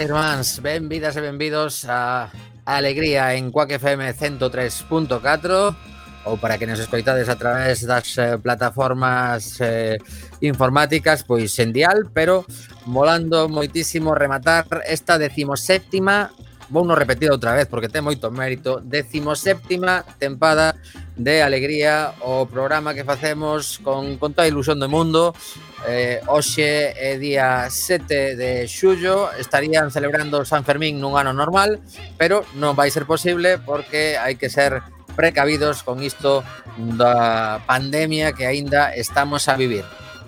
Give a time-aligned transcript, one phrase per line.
[0.00, 2.28] irmáns, benvidas e benvidos a
[2.64, 5.76] Alegría en Quack FM 103.4
[6.26, 9.96] ou para que nos escoitades a través das eh, plataformas eh,
[10.42, 12.42] informáticas, pois en dial, pero
[12.84, 16.34] molando moitísimo rematar esta decimoséptima
[16.68, 20.74] vou no repetir outra vez porque ten moito mérito, 17ª tempada
[21.16, 25.32] de Alegría, o programa que facemos con, con toda a ilusión do mundo.
[25.86, 31.78] Eh, hoxe é día 7 de xullo, estarían celebrando San Fermín nun ano normal,
[32.18, 34.82] pero non vai ser posible porque hai que ser
[35.16, 36.44] precavidos con isto
[36.76, 39.86] da pandemia que aínda estamos a vivir.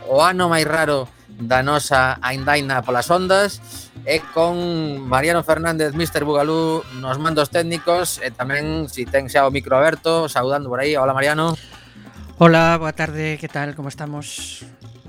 [0.09, 3.63] O ano máis raro da nosa Aindaina polas ondas
[4.03, 4.59] e con
[5.07, 6.27] Mariano Fernández, Mr.
[6.27, 10.99] Bugalú nos mandos técnicos e tamén si ten xa o micro aberto, saudando por aí.
[10.99, 11.55] Hola Mariano.
[12.39, 14.63] Hola, boa tarde, que tal, como estamos?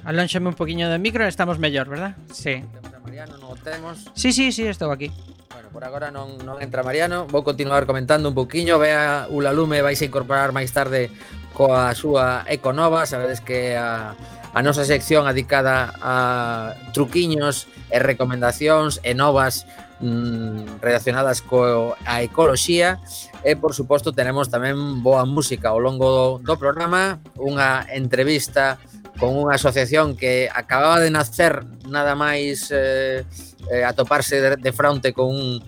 [0.04, 2.18] Alónxame un poquinho do micro, estamos mellor, verdad?
[2.34, 2.66] Sí.
[2.66, 4.10] Temos a Mariano, non o temos.
[4.18, 5.14] Sí, sí, sí, estou aquí.
[5.54, 10.02] Bueno, por agora non, non entra Mariano, vou continuar comentando un poquinho, vea Ulalume vais
[10.02, 11.14] a incorporar máis tarde
[11.54, 14.18] coa súa Econova, sabedes que a
[14.54, 19.70] a nosa sección adicada a truquiños e recomendacións e novas
[20.02, 22.98] mm, relacionadas co, a ecoloxía.
[23.46, 27.22] E por suposto tenemos tamén boa música ao longo do, do programa.
[27.40, 28.82] Unha entrevista
[29.20, 33.28] con unha asociación que acababa de nacer nada máis eh,
[33.68, 35.60] eh, atoparse de, de fronte con un,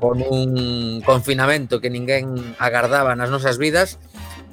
[0.00, 4.00] con un confinamento que ninguén agardaba nas nosas vidas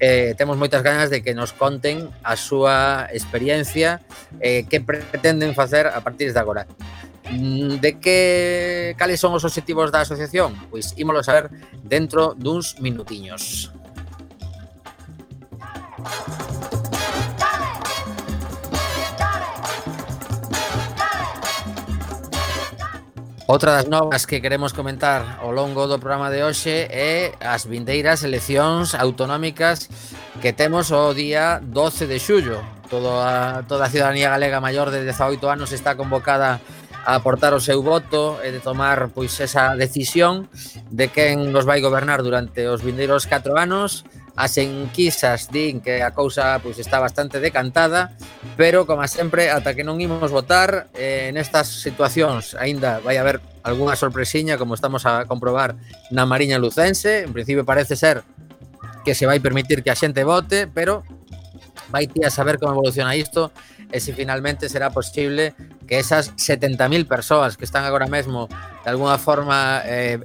[0.02, 4.02] eh, temos moitas ganas de que nos conten a súa experiencia
[4.42, 6.66] eh, que pretenden facer a partir de agora.
[7.30, 8.18] Mm, de que
[8.98, 10.58] cales son os objetivos da asociación?
[10.74, 11.54] Pois ímolo saber
[11.86, 13.70] dentro duns minutiños.
[16.02, 16.51] Thank
[23.52, 28.24] Outra das novas que queremos comentar ao longo do programa de hoxe é as vindeiras
[28.24, 29.92] eleccións autonómicas
[30.40, 32.64] que temos o día 12 de xullo.
[32.88, 36.64] Toda a, toda a ciudadanía galega maior de 18 anos está convocada
[37.04, 40.48] a aportar o seu voto e de tomar pois esa decisión
[40.88, 46.16] de quen nos vai gobernar durante os vindeiros 4 anos As enquisas din que a
[46.16, 48.16] cousa pois, está bastante decantada,
[48.56, 54.00] pero, como sempre, ata que non imos votar, eh, nestas situacións aínda vai haber algunha
[54.00, 55.76] sorpresiña, como estamos a comprobar
[56.10, 57.28] na Mariña Lucense.
[57.28, 58.24] En principio parece ser
[59.04, 61.04] que se vai permitir que a xente vote, pero
[61.92, 63.52] vai ti a saber como evoluciona isto
[63.92, 68.48] e se finalmente será posible que esas 70.000 persoas que están agora mesmo
[68.84, 70.20] de alguna forma eh,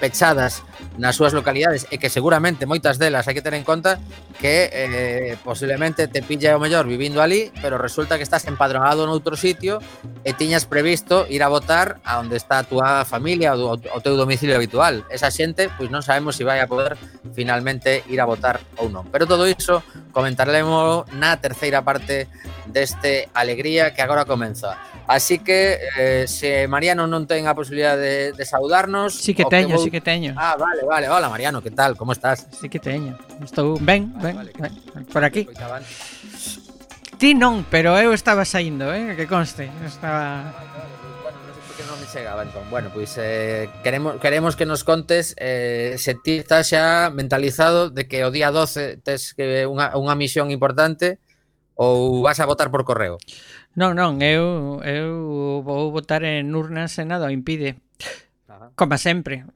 [0.00, 0.62] pechadas
[0.98, 3.98] nas súas localidades e que seguramente moitas delas hai que ter en conta
[4.38, 9.34] que eh, posiblemente te pilla o mellor vivindo ali, pero resulta que estás empadronado noutro
[9.38, 9.78] sitio
[10.22, 14.14] e tiñas previsto ir a votar a onde está a túa familia ou o teu
[14.14, 15.06] domicilio habitual.
[15.10, 16.94] Esa xente, pois non sabemos se si vai a poder
[17.34, 19.06] finalmente ir a votar ou non.
[19.10, 19.82] Pero todo iso
[20.14, 22.26] comentaremos na terceira parte
[22.66, 24.78] deste Alegría que agora comeza.
[25.08, 29.14] Así que eh, se Mariano non ten a posibilidad oportunidad de, de saudarnos.
[29.14, 29.84] Sí que teño, que vou...
[29.84, 30.34] sí que teño.
[30.36, 31.08] Ah, vale, vale.
[31.08, 31.96] Hola, Mariano, que tal?
[31.96, 32.46] Como estás?
[32.60, 33.18] Sí que teño.
[33.42, 35.04] Estou ben, vale, ben, vale, ben.
[35.04, 35.12] Que...
[35.12, 35.44] Por aquí.
[35.44, 35.58] Pois
[37.18, 39.66] ti non, pero eu estaba saindo, eh, que conste.
[39.82, 40.54] Estaba
[42.08, 42.64] chegaba entón.
[42.70, 48.08] Bueno, pois eh, queremos queremos que nos contes eh, se ti estás xa mentalizado de
[48.08, 51.20] que o día 12 tes que unha, unha misión importante
[51.78, 53.22] Ou vas a votar por correo?
[53.78, 57.78] Non, non, eu, eu vou votar en urnas e nada o impide.
[58.50, 58.74] Ajá.
[58.74, 59.46] Como sempre.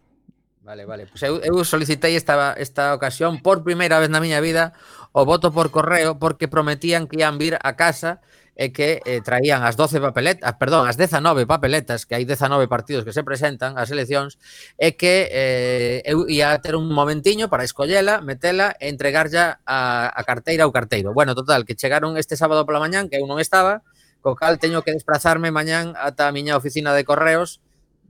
[0.62, 1.10] Vale, vale.
[1.10, 4.70] Pois pues eu, eu solicitei esta, esta ocasión por primeira vez na miña vida
[5.10, 8.22] o voto por correo porque prometían que ian vir a casa
[8.54, 12.68] é que eh, traían as 12 papeletas, ah, perdón, as 19 papeletas, que hai 19
[12.68, 14.36] partidos que se presentan ás eleccións,
[14.76, 20.22] é que eh, eu ia ter un momentiño para escollela, metela e entregarlla a, a
[20.28, 21.16] carteira ou carteiro.
[21.16, 23.80] Bueno, total, que chegaron este sábado pola mañán, que eu non estaba,
[24.20, 27.64] co cal teño que desplazarme mañán ata a miña oficina de correos,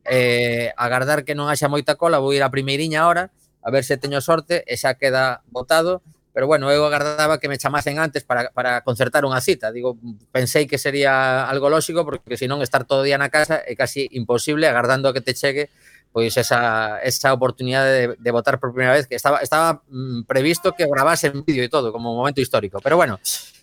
[0.05, 3.31] eh, agardar que non haxa moita cola, vou ir a primeiriña hora,
[3.63, 7.61] a ver se teño sorte e xa queda votado pero bueno, eu agardaba que me
[7.61, 9.69] chamasen antes para, para concertar unha cita.
[9.69, 10.01] Digo,
[10.33, 14.09] pensei que sería algo lóxico porque senón estar todo o día na casa é casi
[14.17, 15.69] imposible agardando a que te chegue
[16.13, 20.77] pois esa, esa oportunidade de, de votar por primeira vez que estaba, estaba mm, previsto
[20.77, 22.85] que grabase en vídeo e todo como un momento histórico.
[22.85, 23.17] Pero bueno,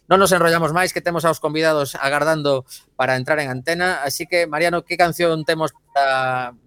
[0.10, 2.66] non nos enrollamos máis que temos aos convidados agardando
[2.98, 4.02] para entrar en antena.
[4.02, 6.58] Así que, Mariano, que canción temos para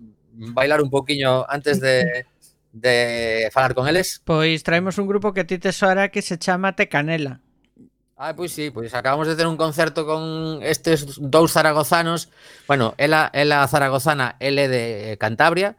[0.55, 2.31] bailar un poquiño antes de,
[2.73, 4.21] de falar con eles?
[4.25, 5.71] Pois traemos un grupo que a ti te
[6.11, 7.41] que se chama Tecanela.
[8.25, 12.31] Ah, pois sí, pois acabamos de ter un concerto con estes dous zaragozanos.
[12.69, 15.75] Bueno, ela, ela zaragozana, ele de Cantabria,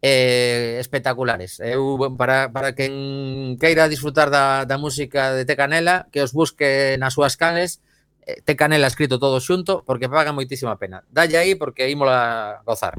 [0.00, 1.60] eh, espectaculares.
[1.60, 7.12] Eu, para, para quen queira disfrutar da, da música de Tecanela, que os busque nas
[7.12, 7.84] súas cales,
[8.44, 11.02] Te Canela escrito todo xunto, porque paga moitísima pena.
[11.10, 12.94] Dalle aí porque ímola gozar.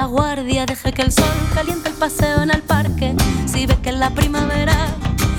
[0.00, 3.14] La guardia, deje que el sol caliente el paseo en el parque.
[3.44, 4.74] Si ve que en la primavera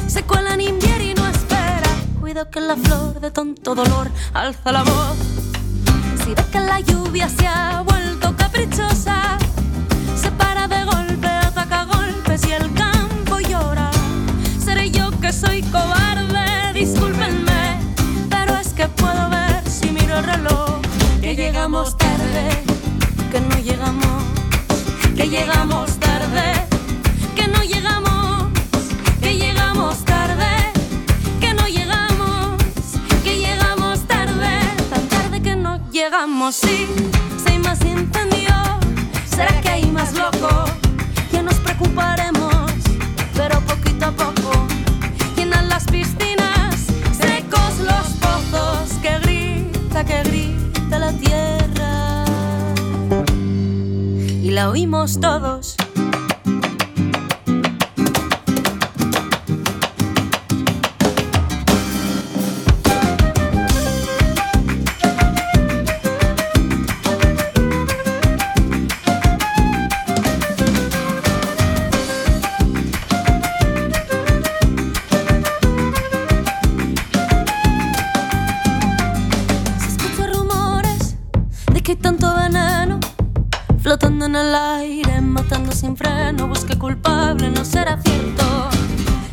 [0.07, 4.71] se cuela en invierno y no espera, cuido que la flor de tonto dolor alza
[4.71, 5.17] la voz.
[6.23, 9.39] Si ve que la lluvia se ha vuelto caprichosa,
[10.15, 13.89] se para de golpe, ataca golpes y el campo llora.
[14.63, 17.79] Seré yo que soy cobarde, discúlpenme,
[18.29, 20.81] pero es que puedo ver si miro el reloj
[21.19, 22.60] que llegamos tarde,
[25.21, 26.65] que llegamos tarde,
[27.35, 28.47] que no llegamos,
[29.21, 30.73] que llegamos tarde,
[31.39, 32.57] que no llegamos,
[33.23, 34.49] que llegamos tarde,
[34.89, 36.87] tan tarde que no llegamos, sí,
[37.45, 38.55] si más incendio,
[39.29, 40.65] será que hay más loco,
[41.31, 42.71] ya nos preocuparemos,
[43.35, 44.65] pero poquito a poco,
[45.35, 50.40] llenan las piscinas, secos los pozos, que grita, que grita
[54.61, 55.60] la oímos todos.
[83.91, 86.47] Flotando en el aire, matando sin freno.
[86.47, 88.69] Busque culpable, no será cierto.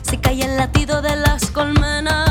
[0.03, 2.28] Se cae el latido de las colmenas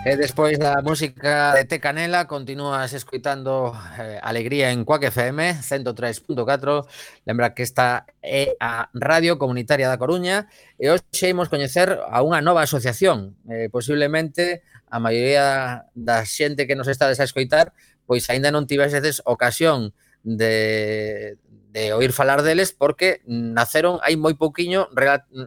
[0.00, 6.88] E despois da música de Te Canela Continúas escoitando eh, Alegría en Cuac FM 103.4
[7.28, 10.48] Lembra que esta é a Radio Comunitaria da Coruña.
[10.80, 13.36] E hoxe imos coñecer a unha nova asociación.
[13.44, 17.76] Eh, Posiblemente a maioría da xente que nos está a escoitar
[18.08, 19.92] Pois aínda non tivexedes ocasión
[20.24, 21.36] de,
[21.72, 24.90] de oír falar deles porque naceron hai moi pouquiño,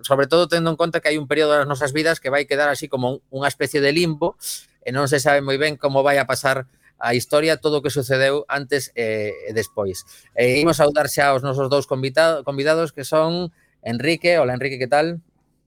[0.07, 2.71] sobre todo tendo en conta que hai un período das nosas vidas que vai quedar
[2.71, 4.39] así como unha especie de limbo
[4.87, 7.91] e non se sabe moi ben como vai a pasar a historia todo o que
[7.91, 10.07] sucedeu antes e despois.
[10.31, 13.51] E imos saudar xa aos nosos dous convidado, convidados que son
[13.83, 14.39] Enrique.
[14.39, 15.19] Hola, Enrique, que tal?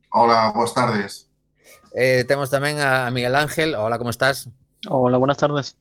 [0.09, 1.29] Hola, boas tardes.
[1.93, 3.77] Eh, temos tamén a Miguel Ángel.
[3.77, 4.49] Hola, como estás?
[4.89, 5.77] Hola, buenas tardes.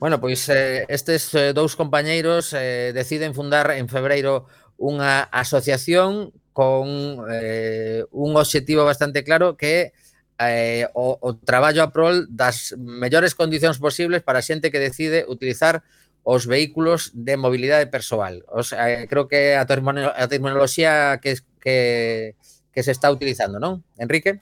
[0.00, 4.48] Bueno, pois eh, estes eh, dous compañeiros eh, deciden fundar en febreiro
[4.80, 9.92] unha asociación con eh, un obxectivo bastante claro que
[10.40, 14.80] é eh, o, o traballo a prol das mellores condicións posibles para a xente que
[14.80, 15.84] decide utilizar
[16.24, 18.40] os vehículos de mobilidade persoal.
[18.48, 22.40] O sea, eh, creo que a, termino, a terminoloxía que, que,
[22.72, 23.84] que se está utilizando, non?
[24.00, 24.40] Enrique?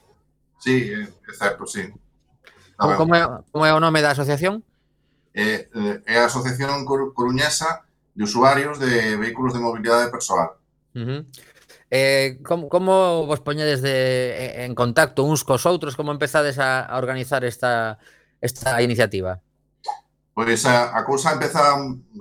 [0.63, 1.83] Sí, eh, exacto, sí.
[2.79, 4.63] Como, como, é, como é o nome da asociación?
[5.33, 10.57] Eh, eh, é a Asociación Coruñesa de Usuarios de Vehículos de Mobilidade Persoal.
[10.95, 11.21] Uh -huh.
[11.91, 15.97] Eh, como, como vos poñedes de, en contacto uns cos outros?
[15.97, 17.97] Como empezades a, a organizar esta,
[18.41, 19.41] esta iniciativa?
[20.33, 21.75] Pois a, a cousa empeza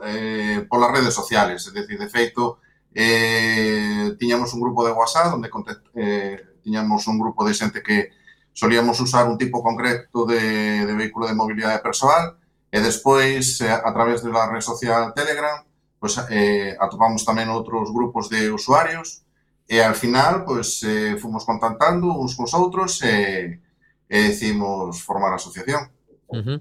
[0.05, 2.59] eh, polas redes sociales, é dicir, de feito,
[2.91, 5.49] eh, tiñamos un grupo de WhatsApp onde
[5.95, 8.11] eh, tiñamos un grupo de xente que
[8.57, 13.91] solíamos usar un tipo concreto de, de vehículo de mobilidade persoal E despois, eh, a
[13.93, 15.65] través da rede social Telegram,
[15.99, 19.25] pois, eh, atopamos tamén outros grupos de usuarios
[19.69, 23.61] e al final, pois, eh, fomos contactando uns cos outros e,
[24.09, 25.93] e decimos formar a asociación.
[26.29, 26.61] Uh -huh.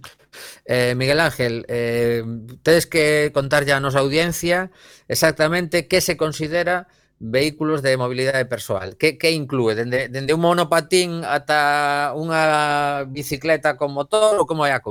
[0.64, 2.24] eh, Miguel Ángel, eh,
[2.64, 4.72] tedes que contar ya a nosa audiencia
[5.12, 6.88] exactamente que se considera
[7.20, 8.98] vehículos de mobilidade persoal.
[8.98, 9.74] Que, que inclúe?
[9.74, 14.82] Un monopatín ata unha bicicleta con motor ou como é a?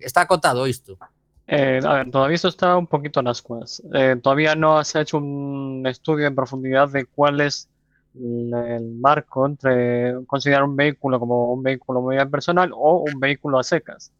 [0.00, 1.00] Está acotado isto?
[1.48, 3.82] Eh, a ver, todavía esto está un poquito en ascuas.
[3.94, 7.68] Eh, todavía no se ha hecho un estudio en profundidad de cuál es
[8.14, 13.58] el marco entre considerar un vehículo como un vehículo de movilidad personal o un vehículo
[13.58, 14.12] a secas.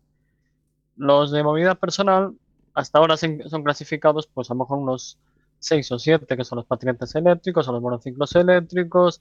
[0.97, 2.35] Los de movilidad personal
[2.75, 5.19] hasta ahora son clasificados pues a lo mejor unos
[5.59, 9.21] 6 o 7 que son los patinetes eléctricos, son los monociclos eléctricos,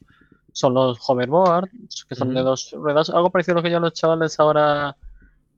[0.52, 3.94] son los hoverboards que son de dos ruedas, algo parecido a lo que ya los
[3.94, 4.96] chavales ahora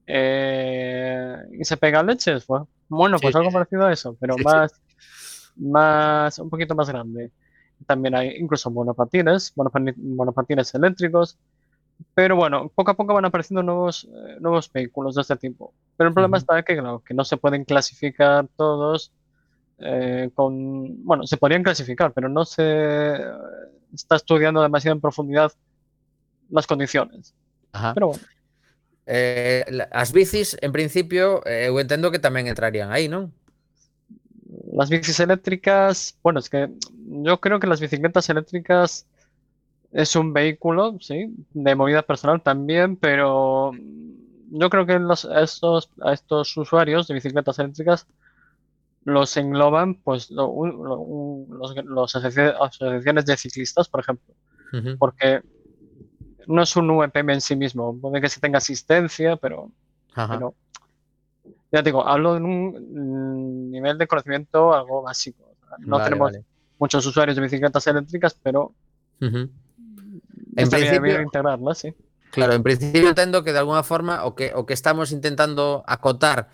[0.07, 4.39] eh, y se pegan leches, pues, bueno, Sí, pues algo parecido a eso, pero Sí,
[4.39, 4.45] sí.
[4.45, 4.81] más,
[5.55, 7.31] más, un poquito más grande.
[7.85, 11.37] También hay incluso monopatines, monopatines eléctricos,
[12.13, 15.73] pero bueno, poco a poco van apareciendo nuevos, eh, nuevos vehículos de este tipo.
[15.95, 19.11] Pero el problema está que, claro, que no se pueden clasificar todos
[19.81, 23.17] eh, con, bueno, se podrían clasificar, pero no se
[23.93, 25.51] está estudiando demasiado en profundidad
[26.49, 27.33] las condiciones.
[27.71, 27.93] Ajá.
[27.93, 28.23] Pero bueno.
[29.05, 33.33] Eh, la- as bicis, en principio, eh, eu entendo que tamén entrarían aí, non?
[34.69, 36.69] Las bicis eléctricas, bueno, es que
[37.25, 39.09] yo creo que las bicicletas eléctricas
[39.91, 43.73] es un vehículo, sí, de movilidad personal también, pero
[44.51, 48.05] yo creo que los, a estos, a estos usuarios de bicicletas eléctricas
[49.05, 54.33] los engloban pues lo- lo- los, los asocia- asociaciones de ciclistas, por ejemplo,
[54.97, 55.41] porque
[56.47, 59.71] no es un UEPM en sí mismo, puede que se tenga asistencia, pero
[61.71, 65.55] ya te digo, hablo en un mm, nivel de conocimiento algo básico.
[65.79, 66.45] No Vale, tenemos vale.
[66.79, 68.73] muchos usuarios de bicicletas eléctricas, pero
[69.21, 69.37] Ujú.
[69.37, 69.51] En
[70.55, 71.93] bien principio, integrarlas, sí.
[72.31, 76.49] Claro, en principio entendo que de alguna forma o que o que estamos intentando acotar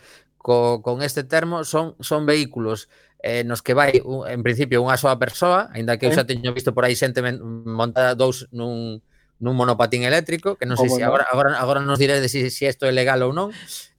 [0.45, 2.87] co, con este termo son son vehículos
[3.25, 6.53] eh, nos que vai un, en principio unha soa persoa, aínda que eu xa teño
[6.53, 9.01] visto por aí xente montada dous nun
[9.41, 12.53] nun monopatín eléctrico, que non oh, sei se agora, agora agora nos diredes se si,
[12.53, 13.49] si isto é legal ou non.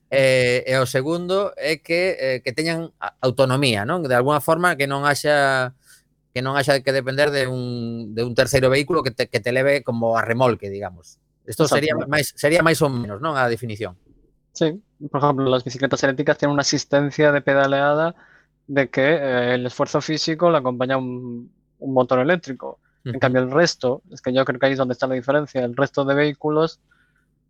[0.07, 4.07] Eh, e o segundo é que eh, que teñan autonomía, non?
[4.07, 5.75] De alguna forma que non haxa
[6.31, 9.51] que non haxa que depender de un, de un terceiro vehículo que te, que te
[9.51, 11.19] leve como a remolque, digamos.
[11.43, 13.99] Isto sería máis sería máis ou menos, non, a definición.
[14.55, 14.79] Sí,
[15.11, 18.15] por ejemplo, las bicicletas eléctricas tienen una asistencia de pedaleada
[18.67, 22.79] de que eh, el esfuerzo físico le acompaña un, un motor eléctrico.
[23.05, 25.63] En cambio, el resto, es que yo creo que ahí es donde está la diferencia,
[25.63, 26.81] el resto de vehículos,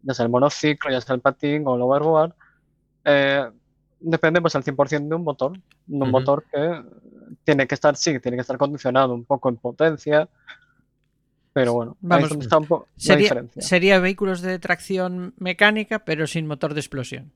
[0.04, 2.34] ya sea el monociclo, ya sea el patín o el overboard,
[3.04, 3.50] eh,
[4.00, 6.84] depende pues al 100% de un motor, de un motor que
[7.44, 10.30] tiene que estar, sí, tiene que estar condicionado un poco en potencia,
[11.58, 13.62] Pero bueno, vamos, ahí está un poco sería, diferencia.
[13.64, 17.32] sería vehículos de tracción mecánica, pero sin motor de explosión.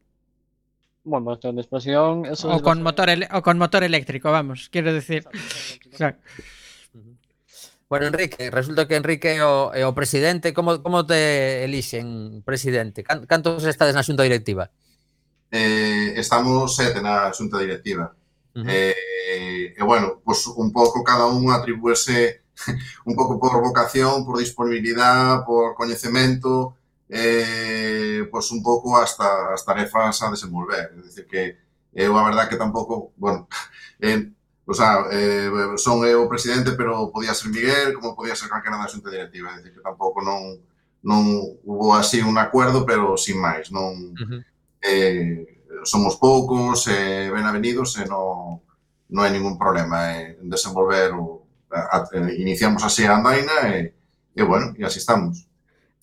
[1.03, 2.27] Bueno, motor de explosión.
[2.27, 5.25] Eso o, es con motor o con motor eléctrico, vamos, quiero decir.
[7.89, 10.53] Bueno, Enrique, resulta que Enrique é o, é o presidente.
[10.53, 13.01] Como, como te elixen presidente?
[13.01, 14.69] Can, cantos estades na xunta directiva?
[15.49, 18.13] Eh, estamos sete na xunta directiva.
[18.53, 18.69] Uh -huh.
[18.69, 22.40] eh, e, bueno, pues un pouco cada un atribuese
[23.05, 26.75] un pouco por vocación, por disponibilidade, por coñecemento,
[27.09, 30.95] eh, pois pues un pouco hasta as tarefas a desenvolver.
[30.95, 31.57] É dicir que
[31.93, 33.47] eu a verdad que tampouco, bueno,
[33.99, 34.31] eh,
[34.65, 38.77] o sea, eh, son eu o presidente, pero podía ser Miguel, como podía ser calquera
[38.79, 40.59] da xunta directiva, é dicir que tampouco non
[41.01, 41.25] non
[41.65, 44.41] hubo así un acuerdo, pero sin máis, non uh -huh.
[44.85, 48.61] eh, somos poucos, eh, ben avenidos e eh, non,
[49.09, 51.40] non hai ningún problema eh, en desenvolver o,
[51.71, 53.95] a, a, iniciamos así a andaina e,
[54.35, 55.47] e bueno, e así estamos.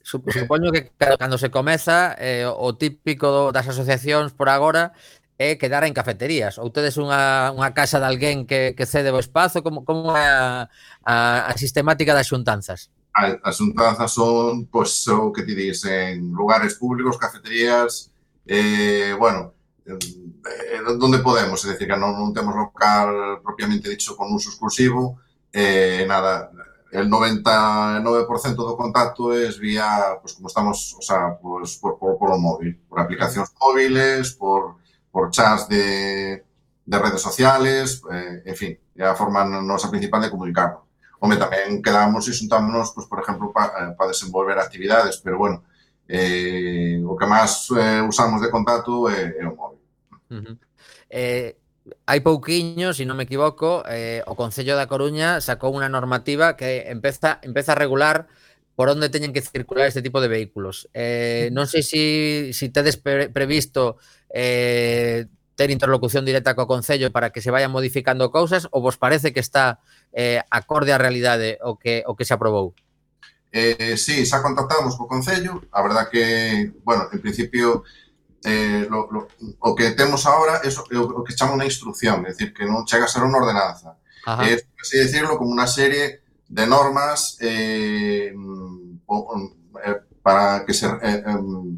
[0.03, 4.97] Supoño que cando se comeza eh, o típico das asociacións por agora
[5.39, 6.59] é quedar en cafeterías.
[6.59, 9.63] Ou tedes unha, unha casa de alguén que, que cede o espazo?
[9.63, 10.67] Como, como a,
[11.05, 11.15] a,
[11.47, 12.91] a sistemática das xuntanzas?
[13.15, 18.11] As xuntanzas son, pois, pues, o que ti dís, en lugares públicos, cafeterías,
[18.47, 19.55] eh, bueno,
[19.87, 25.23] eh, donde podemos, é dicir, que non, non temos local propiamente dicho con uso exclusivo,
[25.59, 26.51] eh, nada,
[26.93, 32.31] el 99% do contacto es vía, pues como estamos, o sea, pues por, por, por
[32.31, 34.77] o móvil, por aplicacións móviles, por,
[35.11, 36.45] por chats de,
[36.87, 40.87] de redes sociales, eh, en fin, é a forma nosa principal de comunicarnos.
[41.19, 45.67] Home, tamén quedamos e xuntámonos, pues, por exemplo, para pa desenvolver actividades, pero bueno,
[46.07, 49.83] eh, o que máis eh, usamos de contacto é o móvil.
[51.11, 51.59] Eh,
[52.07, 56.89] hai pouquiños, se non me equivoco, eh, o Concello da Coruña sacou unha normativa que
[56.91, 58.31] empeza, empeza a regular
[58.79, 60.87] por onde teñen que circular este tipo de vehículos.
[60.95, 63.99] Eh, non sei se si, si tedes pre previsto
[64.31, 65.27] eh,
[65.59, 69.43] ter interlocución directa co Concello para que se vayan modificando cousas ou vos parece que
[69.43, 69.83] está
[70.15, 72.79] eh, acorde á realidade o que, o que se aprobou?
[73.51, 77.83] Eh, sí, xa contactamos co Concello, a verdad que, bueno, en principio
[78.45, 79.29] eh, lo, lo,
[79.61, 82.87] o que temos ahora é o, o que chama unha instrucción, é dicir, que non
[82.87, 83.99] chega a ser unha ordenanza.
[84.27, 84.47] Ajá.
[84.47, 88.33] É, por así decirlo, como unha serie de normas eh,
[89.07, 89.17] o,
[89.85, 91.25] eh, para que se, eh,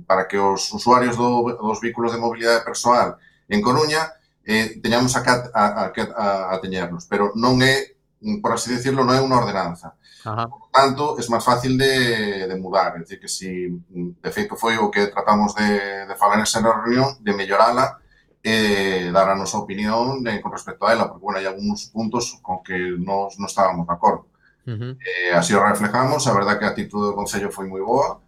[0.06, 3.16] para que os usuarios do, dos vehículos de mobilidade persoal
[3.48, 4.12] en Coruña
[4.44, 7.99] eh, teñamos a, a, a, a, a teñernos, pero non é
[8.42, 9.96] por así decirlo, non é unha ordenanza.
[10.24, 10.44] Ajá.
[10.44, 12.96] Por tanto, é máis fácil de, de mudar.
[12.96, 17.16] É dicir, que si, de feito, foi o que tratamos de, de falar nesa reunión,
[17.24, 17.96] de mellorala
[18.44, 22.40] e dar a nosa opinión eh, con respecto a ela, porque, bueno, hai algúns puntos
[22.40, 24.28] con que nos non estábamos de acordo.
[24.64, 24.96] Ujú.
[24.96, 28.20] Eh, así o reflejamos, a verdad que a actitude do Concello foi moi boa,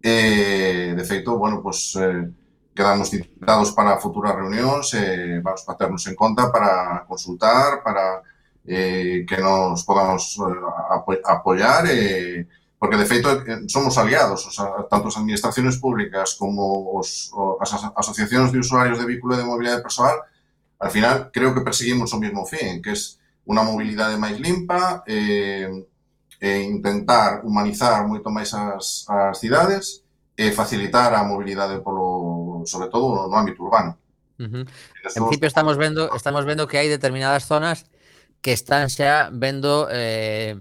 [0.00, 2.28] e, de feito, bueno, pues, eh,
[2.72, 8.24] quedamos citados para futuras reunións, e vamos a ternos en conta para consultar, para
[8.68, 12.46] eh, que nos podamos eh, apo apoiar eh,
[12.78, 17.70] porque de feito eh, somos aliados, o sea, tanto as administraciones públicas como os, as
[17.96, 20.20] asociacións de usuarios de vehículo de mobilidade persoal,
[20.78, 25.88] al final creo que perseguimos o mesmo fin, que es unha mobilidade máis limpa, eh,
[26.38, 30.06] e intentar humanizar moito máis as, as cidades
[30.38, 33.98] e facilitar a mobilidade polo, sobre todo no ámbito urbano.
[34.38, 34.64] Uh -huh.
[35.18, 37.90] En principio estamos vendo, estamos vendo que hai determinadas zonas
[38.42, 40.60] que están xa vendo eh,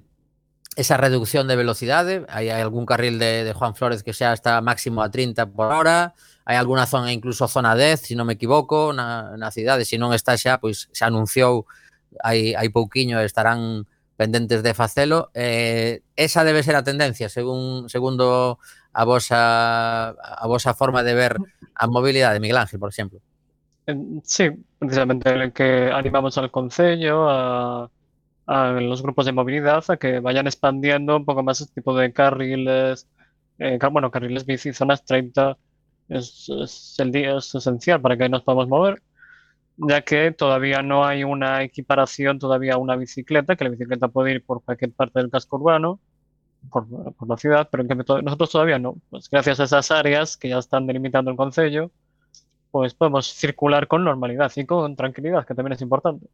[0.78, 2.26] esa reducción de velocidade.
[2.30, 6.13] Hai algún carril de, de Juan Flores que xa está máximo a 30 por hora.
[6.46, 9.90] Hai alguna zona, incluso zona 10, se si non me equivoco, na, na cidade.
[9.90, 11.66] Se non está xa, pois se anunciou
[12.24, 15.30] hai, hai pouquiño estarán pendentes de facelo.
[15.34, 18.60] Eh, esa debe ser a tendencia, según segundo
[18.94, 21.34] a vosa, a vosa forma de ver
[21.76, 23.22] a mobilidade, Miguel Ángel, por exemplo.
[24.26, 27.89] Sí, precisamente el que animamos al Concello, a,
[28.47, 32.12] a los grupos de movilidad, a que vayan expandiendo un poco más este tipo de
[32.13, 33.08] carriles,
[33.60, 35.58] eh, bueno, carriles bici, zonas 30,
[36.10, 39.02] es, es el día es esencial para que nos podamos mover,
[39.78, 44.32] ya que todavía no hay una equiparación todavía a una bicicleta, que la bicicleta puede
[44.34, 46.02] ir por cualquier parte del casco urbano,
[46.71, 48.97] por, por la ciudad, pero en to- nosotros todavía no.
[49.10, 51.91] Pues gracias a esas áreas que ya están delimitando el Concello,
[52.72, 56.28] pues podemos circular con normalidad y con tranquilidad, que también es importante.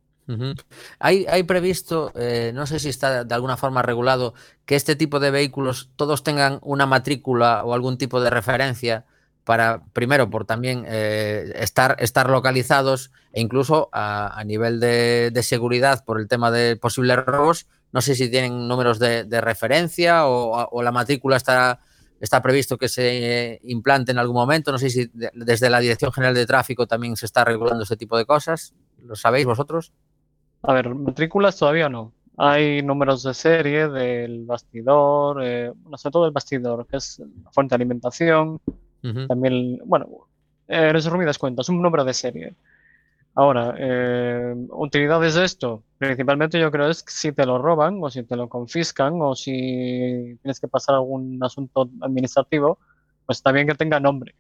[1.00, 4.32] Hai, hai previsto, eh, non sei se está de alguna forma regulado,
[4.64, 9.04] que este tipo de vehículos todos tengan unha matrícula ou algún tipo de referencia
[9.44, 16.06] para, primero, por también eh, estar, estar localizados e incluso a, nivel de, de seguridad
[16.06, 17.68] por el tema de posibles robos.
[17.92, 21.84] No sé si tienen números de, de referencia o, o la matrícula está,
[22.24, 24.72] está previsto que se implante en algún momento.
[24.72, 27.98] No sé si de- desde la Dirección General de Tráfico también se está regulando este
[27.98, 28.74] tipo de cosas.
[29.04, 29.92] ¿Lo sabéis vosotros?
[30.62, 32.14] A ver, matrículas todavía no.
[32.38, 37.52] Hay números de serie del bastidor, eh, bueno, sobre todo el bastidor, que es la
[37.52, 38.60] fuente de alimentación,
[39.28, 40.08] también, bueno,
[40.70, 42.56] en resumidas cuentas, un número de serie.
[43.36, 48.10] Ahora, eh, utilidades de esto, principalmente yo creo es que si te lo roban o
[48.12, 52.78] si te lo confiscan o si tienes que pasar algún asunto administrativo,
[53.26, 54.36] pues está bien que tenga nombre.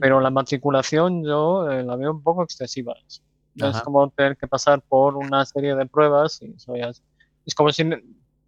[0.00, 2.94] Pero la matriculación yo eh, la veo un poco excesiva.
[3.08, 3.20] Es,
[3.60, 3.82] Ajá.
[3.82, 7.02] como tener que pasar por una serie de pruebas y eso ya es,
[7.44, 7.84] es como si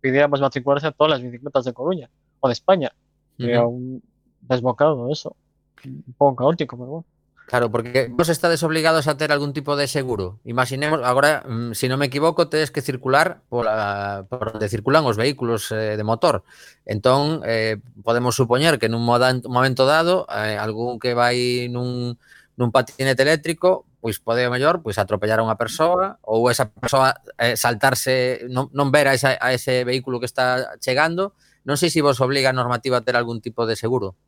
[0.01, 2.09] pidiéramos matricularse a todas las bicicletas de Coruña
[2.39, 2.93] o de España.
[3.37, 4.03] Sería un
[4.41, 5.37] desbocado eso.
[5.85, 7.07] Un poco caótico, pero bueno.
[7.47, 10.41] Claro, porque vos estades obligados a ter algún tipo de seguro.
[10.43, 11.47] Imaginemos, agora,
[11.79, 15.71] se si non me equivoco, tedes que circular por, a, por onde circulan os vehículos
[15.71, 16.43] eh, de motor.
[16.83, 22.19] Entón, eh, podemos supoñer que nun momento dado, eh, algún que vai nun,
[22.59, 27.15] nun patinete eléctrico, pois pode o mellor pois atropellar a unha persoa ou esa persoa
[27.39, 31.39] eh, saltarse, non, non ver a, esa, a ese vehículo que está chegando.
[31.63, 34.19] Non sei se vos obliga a normativa a ter algún tipo de seguro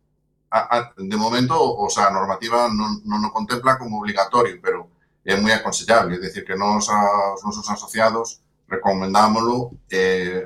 [0.50, 4.88] a, a, de momento, o sea, a normativa non, non o contempla como obligatorio, pero
[5.24, 10.44] é moi aconsellable, é dicir, que nos, os nosos asociados recomendámoslo, eh,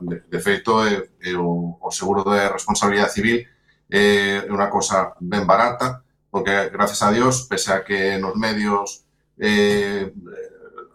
[0.00, 3.42] de, de feito, eh, eh, o, o seguro de responsabilidade civil
[3.90, 8.34] eh, é eh, unha cosa ben barata, porque, gracias a Dios, pese a que nos
[8.34, 9.06] medios
[9.38, 10.10] eh,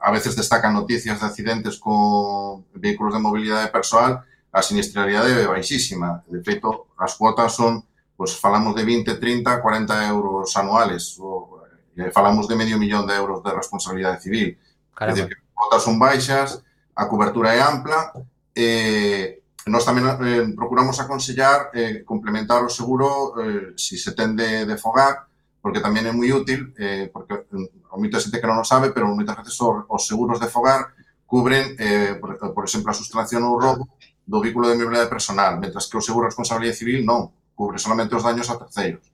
[0.01, 6.23] a veces destacan noticias de accidentes con vehículos de mobilidade persoal, a sinistralidade é baixísima.
[6.27, 7.87] De feito, as cuotas son
[8.21, 11.65] pues falamos de 20, 30, 40 euros anuales, ou,
[11.97, 14.61] eh, falamos de medio millón de euros de responsabilidade civil.
[14.93, 15.25] Caramba.
[15.25, 16.61] É dicir, que as cotas son baixas,
[16.93, 18.13] a cobertura é ampla,
[18.53, 24.77] eh, Nós tamén eh, procuramos aconsellar eh, complementar o seguro eh, si se tende de
[24.77, 25.29] fogar,
[25.61, 28.89] porque tamén é moi útil, eh, porque mm, o moita xente que non o sabe,
[28.89, 30.93] pero moitas veces os, os seguros de fogar
[31.29, 33.85] cubren, eh, por, por exemplo, a sustracción ou roubo
[34.25, 37.29] do vehículo de mobilidade personal, mentras que o seguro de responsabilidade civil non
[37.61, 39.05] cubre solamente os daños a terceiros.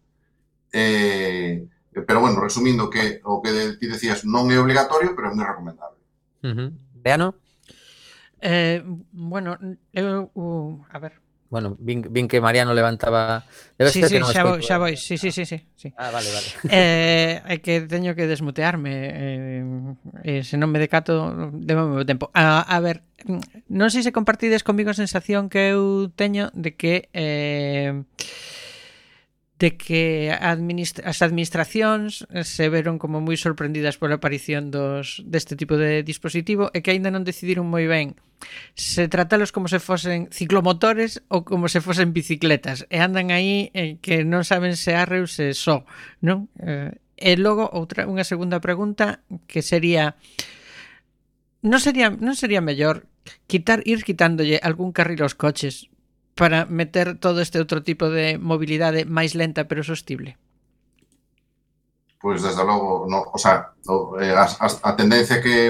[0.72, 1.68] Eh,
[2.08, 6.00] pero bueno, resumindo que o que ti decías non é obligatorio, pero é moi recomendable.
[6.48, 6.70] Uh -huh.
[6.96, 7.36] Beano?
[8.40, 8.80] Eh,
[9.12, 9.60] bueno,
[9.92, 13.46] eu, uh, a ver, Bueno, vin, vin que Mariano levantaba...
[13.78, 15.90] Debe sí, ser sí, que non xa, vou, xa vai, sí, sí, sí, sí, sí.
[15.96, 16.48] Ah, vale, vale.
[16.68, 19.64] Eh, é que teño que desmutearme, eh,
[20.28, 22.28] eh, se non me decato, debo meu tempo.
[22.36, 23.00] A, ah, a ver,
[23.72, 27.08] non sei se compartides comigo a sensación que eu teño de que...
[27.16, 27.96] Eh,
[29.60, 35.58] de que administ as administracións eh, se veron como moi sorprendidas pola aparición dos deste
[35.58, 38.14] tipo de dispositivo e que aínda non decidiron moi ben
[38.78, 43.98] se tratalos como se fosen ciclomotores ou como se fosen bicicletas e andan aí en
[43.98, 45.90] que non saben se arre ou se só,
[46.22, 46.54] non?
[46.62, 50.14] Eh, e logo outra unha segunda pregunta que sería
[51.66, 53.10] non sería non sería mellor
[53.50, 55.90] quitar ir quitándolle algún carril aos coches
[56.38, 60.38] para meter todo este outro tipo de mobilidade máis lenta pero sostible?
[62.22, 65.70] Pois, desde logo, no, o sea, o, eh, a, a tendencia que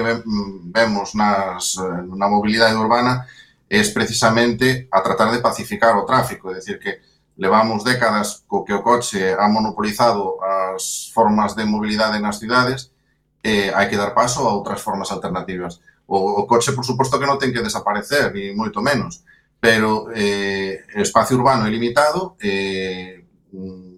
[0.72, 3.24] vemos nas, eh, na mobilidade urbana
[3.68, 7.00] é precisamente a tratar de pacificar o tráfico, é dicir que
[7.36, 12.92] levamos décadas co que o coche ha monopolizado as formas de mobilidade nas cidades
[13.40, 15.80] e eh, hai que dar paso a outras formas alternativas.
[16.08, 19.24] O, o coche, por suposto, que non ten que desaparecer, ni moito menos,
[19.60, 23.24] pero eh, o espacio urbano é limitado, eh,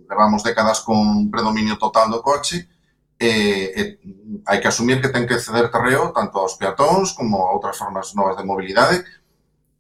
[0.09, 2.69] levamos décadas con un predominio total do coche,
[3.21, 7.13] e, eh, eh e hai que asumir que ten que ceder terreo tanto aos peatóns
[7.13, 9.05] como a outras formas novas de mobilidade,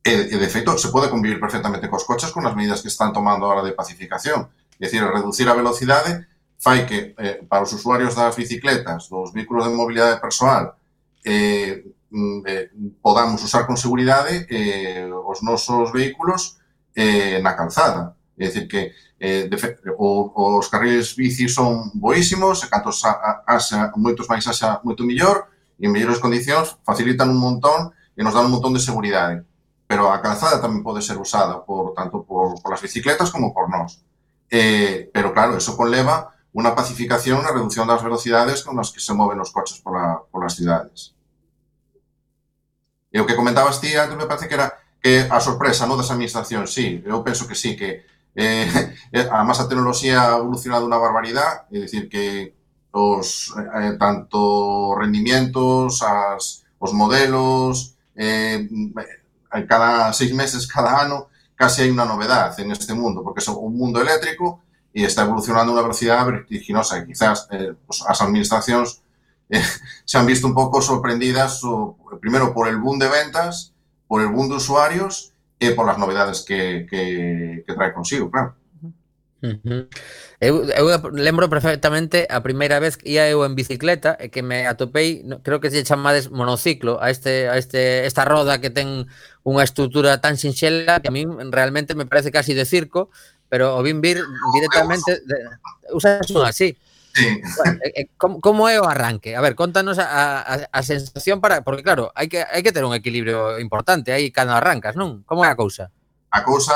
[0.04, 2.92] e, eh, e de feito se pode convivir perfectamente cos coches con as medidas que
[2.92, 6.28] están tomando agora de pacificación, é dicir, reducir a velocidade
[6.60, 10.76] fai que eh, para os usuarios das bicicletas, dos vehículos de mobilidade persoal,
[11.24, 12.70] eh, Mm, eh,
[13.00, 16.58] podamos usar con seguridade eh, os nosos vehículos
[16.94, 18.16] eh, na calzada.
[18.36, 19.56] É dicir que eh, de,
[19.98, 25.46] o, os carriles bici son boísimos, e cantos a, a, moitos máis haxa moito mellor,
[25.78, 29.46] e en mellores condicións facilitan un montón e nos dan un montón de seguridade.
[29.86, 33.70] Pero a calzada tamén pode ser usada por tanto por, por as bicicletas como por
[33.70, 34.02] nós.
[34.50, 39.14] Eh, pero claro, eso conleva unha pacificación, unha reducción das velocidades con as que se
[39.14, 41.14] moven os coches pola, polas cidades.
[43.10, 44.70] E o que comentabas ti antes me parece que era
[45.02, 45.96] que a sorpresa no?
[45.96, 48.68] das administracións, sí, eu penso que sí, que eh,
[49.12, 52.54] eh a masa tecnoloxía ha evolucionado unha barbaridade, é dicir que
[52.92, 61.32] os eh, eh tanto rendimientos, as, os modelos, eh, eh, cada seis meses, cada ano,
[61.56, 64.62] casi hai unha novedade en este mundo, porque é un mundo eléctrico
[64.94, 69.02] e está evolucionando a unha velocidade vertiginosa e quizás eh, pues, as administracións
[70.04, 73.74] se han visto un poco sorprendidas, o, primero por el boom de ventas,
[74.06, 78.54] por el boom de usuarios e por las novedades que, que, que trae consigo, claro.
[79.42, 79.88] Uhum.
[80.40, 84.68] Eu, eu lembro perfectamente a primeira vez que ia eu en bicicleta e que me
[84.68, 89.08] atopei, creo que se chamades monociclo a este a este esta roda que ten
[89.40, 93.08] unha estrutura tan sinxela que a mí realmente me parece casi de circo,
[93.48, 94.20] pero o vin vir
[94.52, 95.36] directamente de,
[95.96, 96.76] usas unha así.
[97.14, 97.42] Sí.
[97.56, 99.34] Bueno, eh, eh, como, como é o arranque?
[99.34, 101.62] A ver, contanos a, a, a sensación para...
[101.62, 105.26] Porque claro, hai que, hai que ter un equilibrio importante aí cando arrancas, non?
[105.26, 105.90] Como é a cousa?
[106.30, 106.74] A cousa,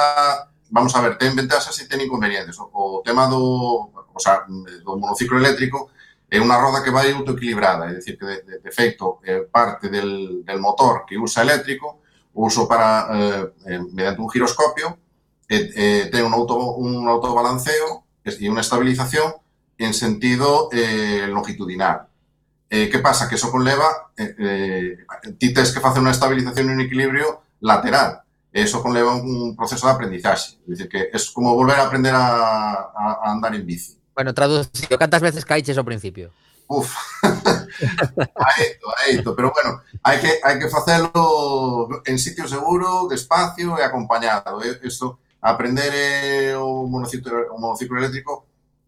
[0.74, 2.58] vamos a ver, ten ventaxas e ten inconvenientes.
[2.58, 5.94] O, o tema do, o sea, do monociclo eléctrico
[6.26, 9.86] é unha roda que vai autoequilibrada, é dicir, que de, de, de feito eh, parte
[9.86, 12.02] del, del motor que usa eléctrico,
[12.34, 14.98] uso para, eh, eh, mediante un giroscopio,
[15.46, 19.43] eh, eh, ten un, auto, un autobalanceo e unha estabilización
[19.78, 22.06] en sentido eh, longitudinal.
[22.70, 23.28] Eh, que pasa?
[23.28, 24.96] Que eso conleva, eh, eh,
[25.38, 28.24] ti tens que facer unha estabilización e un equilibrio lateral.
[28.54, 30.58] Eso conleva un proceso de aprendizaxe.
[30.62, 33.98] É dicir, que é como volver a aprender a, a, a andar en bici.
[34.14, 36.30] Bueno, traducido, cantas veces caiches ao principio?
[36.66, 36.94] Uf,
[38.48, 44.62] aeito, aeito, pero bueno, hai que, hai que facelo en sitio seguro, despacio e acompañado.
[44.62, 48.46] Eso, aprender eh, o monociclo, o monociclo eléctrico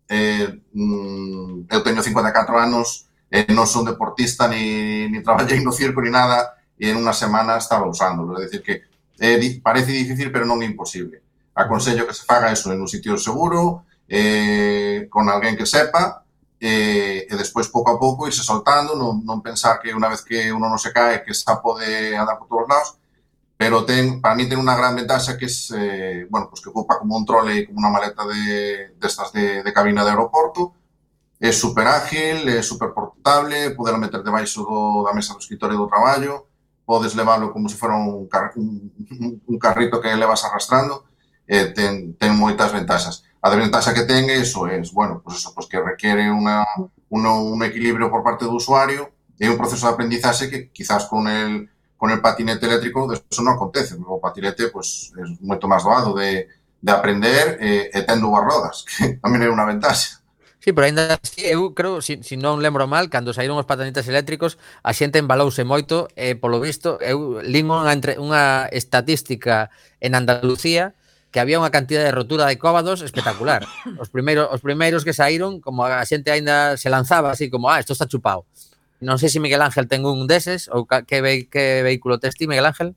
[0.08, 6.02] eh, mm, eu teño 54 anos, eh, non son deportista, ni, ni traballei no circo,
[6.02, 8.38] ni nada, e en unha semana estaba usándolo.
[8.38, 8.74] É dicir que
[9.18, 11.24] eh, parece difícil, pero non é imposible.
[11.56, 16.22] Aconsello que se faga eso en un sitio seguro, eh, con alguén que sepa,
[16.60, 20.52] eh, e despois pouco a pouco irse soltando, non, non pensar que unha vez que
[20.52, 22.88] uno non se cae que xa pode andar por todos lados,
[23.56, 27.00] pero ten, para mí ten unha gran ventaxa que es, eh, bueno, pues que ocupa
[27.00, 30.76] como un trole como unha maleta de, destas de, de, de cabina de aeroporto,
[31.40, 35.88] é super ágil, é super portable, podelo meter debaixo do, da mesa do escritorio do
[35.88, 36.48] traballo,
[36.84, 38.92] podes leválo como se fora un, car un,
[39.44, 41.04] un carrito que levas arrastrando,
[41.46, 43.24] eh, ten, ten moitas ventaxas.
[43.40, 46.64] A desventaxa que ten é iso, é, bueno, pues eso, pues que requere una,
[47.08, 51.28] uno, un equilibrio por parte do usuario e un proceso de aprendizaxe que quizás con
[51.28, 53.96] el con el patinete eléctrico eso non acontece.
[53.96, 56.48] O patinete pois, pues, é moito máis doado de,
[56.80, 60.20] de aprender eh, e tendo boas rodas, que tamén é unha ventaxa.
[60.66, 64.10] Sí, pero ainda así, eu creo, si, si non lembro mal, cando saíron os patinetes
[64.10, 69.70] eléctricos, a xente embalouse moito, e polo visto, eu lín unha, entre, unha estatística
[70.02, 70.98] en Andalucía
[71.30, 73.62] que había unha cantidad de rotura de cóbados espectacular.
[74.00, 77.78] Os primeiros, os primeiros que saíron, como a xente aínda se lanzaba así como, ah,
[77.78, 78.42] isto está chupado.
[79.00, 80.68] Non sei se Miguel Ángel ten un deses
[81.20, 82.94] ve, que vehículo tes ti, Miguel Ángel?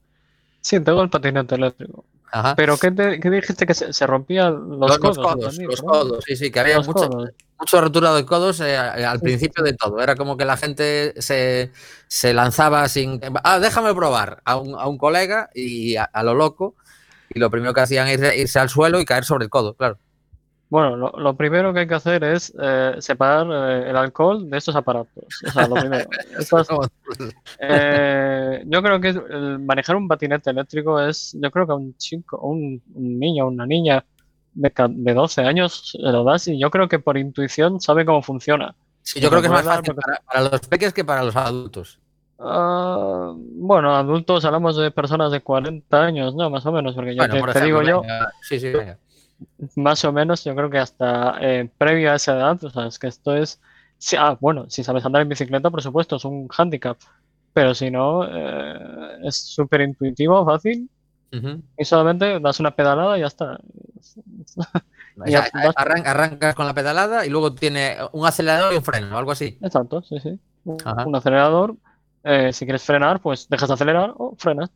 [0.61, 2.05] Sí, tengo el patinete eléctrico.
[2.31, 2.55] Ajá.
[2.55, 5.17] Pero ¿qué, te- qué dijiste que se, se rompían los, los, codos?
[5.17, 5.89] los codos, también, los ¿no?
[5.89, 7.07] codos, sí, sí, que había mucha,
[7.59, 9.99] mucho rotura de codos eh, al principio de todo.
[9.99, 11.71] Era como que la gente se,
[12.07, 13.19] se lanzaba sin.
[13.43, 16.75] Ah, déjame probar a un, a un colega y a, a lo loco.
[17.33, 19.97] Y lo primero que hacían era irse al suelo y caer sobre el codo, claro.
[20.69, 24.57] Bueno, lo, lo primero que hay que hacer es eh, separar eh, el alcohol de
[24.57, 25.25] estos aparatos.
[25.47, 26.07] O sea, lo primero.
[26.39, 26.67] Estas-
[27.59, 31.95] eh, yo creo que el manejar un patinete eléctrico es, yo creo que a un
[31.97, 34.03] chico, un, un niño, una niña
[34.53, 38.21] de, de 12 años se lo das y yo creo que por intuición sabe cómo
[38.21, 38.75] funciona.
[39.01, 41.35] Sí, yo creo que es más fácil porque- para, para los peques que para los
[41.35, 41.99] adultos.
[42.41, 46.49] Ah, bueno, adultos hablamos de personas de 40 años, ¿no?
[46.49, 48.07] Más o menos, porque yo te, por te ejemplo, digo yo,
[48.41, 48.97] Sí, sí, venga.
[49.75, 52.99] Más o menos, yo creo que hasta eh, previo a esa edad, o sea, es
[52.99, 53.61] que esto es,
[53.97, 56.97] sí, ah, bueno, si sabes andar en bicicleta, por supuesto, es un hándicap,
[57.53, 60.89] pero si no, eh, es súper intuitivo, fácil,
[61.77, 63.59] y solamente das una pedalada y ya está.
[65.25, 69.17] Ya vas- arran- arrancas con la pedalada y luego tiene un acelerador y un freno,
[69.17, 69.57] algo así.
[69.61, 70.39] Exacto, sí, sí.
[70.63, 71.75] Un, acelerador,
[72.23, 74.69] eh, si quieres frenar, pues dejas de acelerar o frenas.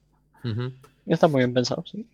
[1.06, 2.08] Y está muy bien pensado, sí.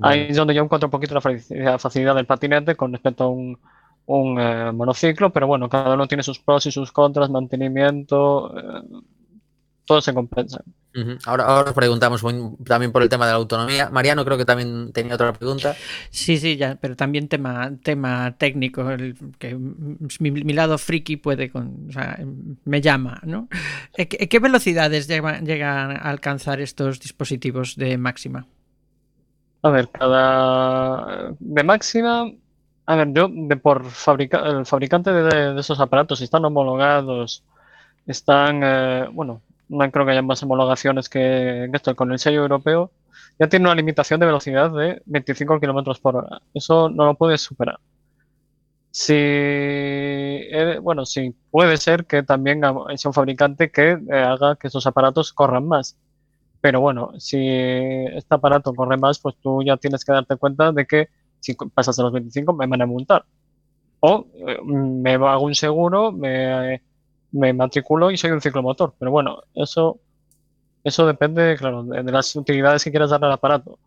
[0.00, 3.24] Ahí es donde yo encuentro un poquito la faci- la facilidad del patinete con respecto
[3.24, 3.58] a un,
[4.06, 8.82] un eh, monociclo, pero bueno, cada uno tiene sus pros y sus contras, mantenimiento, eh,
[9.84, 10.62] todo se compensa.
[11.26, 13.90] Ahora, ahora os preguntamos un- también por el tema de la autonomía.
[13.90, 15.74] Mariano creo que también tenía otra pregunta.
[16.10, 21.18] Sí, sí, ya, pero también tema, tema técnico, el, que mm, mi, mi lado friki
[21.18, 22.18] puede, con, o sea,
[22.64, 23.46] me llama, ¿no?
[23.94, 28.46] ¿E ¿Qué, qué velocidades llegan, llegan a alcanzar estos dispositivos de máxima?
[29.66, 32.30] A ver, cada de máxima,
[32.86, 37.42] a ver, yo de por fabrica, el fabricante de, esos aparatos, están homologados,
[38.06, 42.92] están, eh, bueno, no creo que haya más homologaciones que, esto, con el sello europeo,
[43.40, 46.40] ya tiene una limitación de velocidad de 25 kilómetros por hora.
[46.54, 47.80] Eso no lo puedes superar.
[48.92, 52.60] Si, eh, bueno, sí, puede ser que también
[52.96, 55.96] sea un fabricante que eh, haga que esos aparatos corran más.
[56.66, 60.84] Pero bueno, si este aparato corre más, pues tú ya tienes que darte cuenta de
[60.84, 63.24] que si pasas de los 25 me van a multar.
[64.00, 66.82] O eh, me hago un seguro, me,
[67.30, 68.94] me matriculo y soy un ciclomotor.
[68.98, 70.00] Pero bueno, eso,
[70.82, 73.78] eso depende, claro, de, de las utilidades que quieras darle al aparato.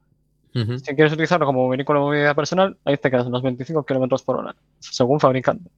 [0.54, 4.24] Si quieres utilizarlo como vehículo de movilidad personal, ahí te quedas en los 25 kilómetros
[4.24, 5.70] por hora, según fabricante.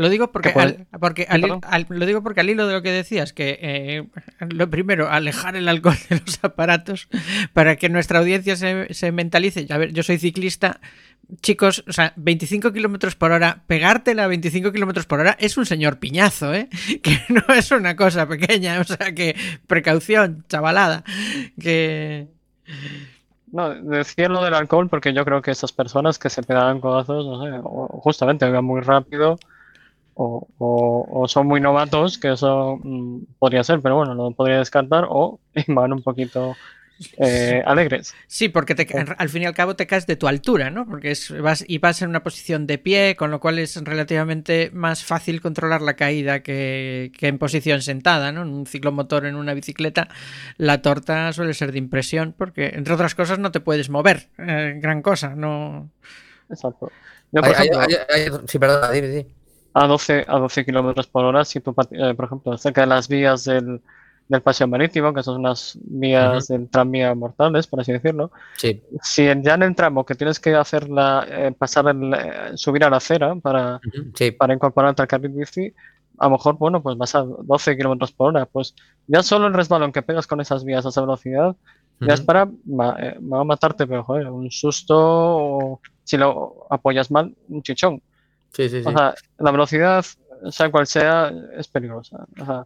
[0.00, 1.60] Lo digo porque, al, porque al, perdón.
[1.64, 4.06] al- lo digo porque al hilo de lo que decías, que eh,
[4.48, 7.08] lo primero, alejar el alcohol de los aparatos
[7.52, 9.66] para que nuestra audiencia se, se mentalice.
[9.70, 10.80] A ver, yo soy ciclista,
[11.42, 15.66] chicos, o sea, 25 kilómetros por hora, pegártela a 25 kilómetros por hora es un
[15.66, 16.68] señor piñazo, ¿eh?
[17.02, 19.36] Que no es una cosa pequeña, o sea, que
[19.66, 21.04] precaución, chavalada,
[21.60, 22.26] que...
[23.52, 27.26] No, decía lo del alcohol porque yo creo que esas personas que se pegaban codazos,
[27.26, 27.60] no sé,
[28.00, 29.38] justamente iban muy rápido
[30.22, 34.58] o, o- o son muy novatos, que eso mm, podría ser, pero bueno, lo podría
[34.58, 36.54] descartar, o van un poquito
[37.16, 38.14] eh, alegres.
[38.26, 40.84] Sí, porque te al fin y al cabo te caes de tu altura, ¿no?
[40.86, 44.70] Porque es, vas, y vas en una posición de pie, con lo cual es relativamente
[44.74, 48.42] más fácil controlar la caída que, que en posición sentada, ¿no?
[48.42, 50.08] En un ciclomotor, en una bicicleta,
[50.58, 54.74] la torta suele ser de impresión, porque entre otras cosas no te puedes mover, eh,
[54.82, 55.88] gran cosa, no...
[56.50, 56.90] Exacto.
[57.32, 59.26] Yo, por Hay- ejemplo, hay- hay- sí, perdona, dime, dime.
[59.74, 63.08] A 12, a 12 kilómetros por hora, si tú, eh, por ejemplo, cerca de las
[63.08, 63.80] vías del,
[64.28, 68.82] del paseo marítimo, que son unas vías del tranvía mortales, por así decirlo, Sí.
[69.02, 72.84] si ya en el tramo que tienes que hacer la, eh, pasar el, eh, subir
[72.84, 73.80] a la acera para,
[74.14, 74.30] Sí.
[74.32, 75.72] para incorporarte al carril bici,
[76.18, 78.74] a lo mejor, bueno, pues vas a 12 kilómetros por hora, pues
[79.06, 81.56] ya solo el resbalón que pegas con esas vías a esa velocidad,
[82.02, 87.10] ya es para eh, va a matarte, pero joder, un susto o si lo apoyas
[87.10, 88.00] mal, un chichón.
[88.52, 88.88] Sí, sí, sí.
[88.88, 90.04] O sea, la velocidad,
[90.50, 92.26] sea cual sea, es peligrosa.
[92.40, 92.64] O sea,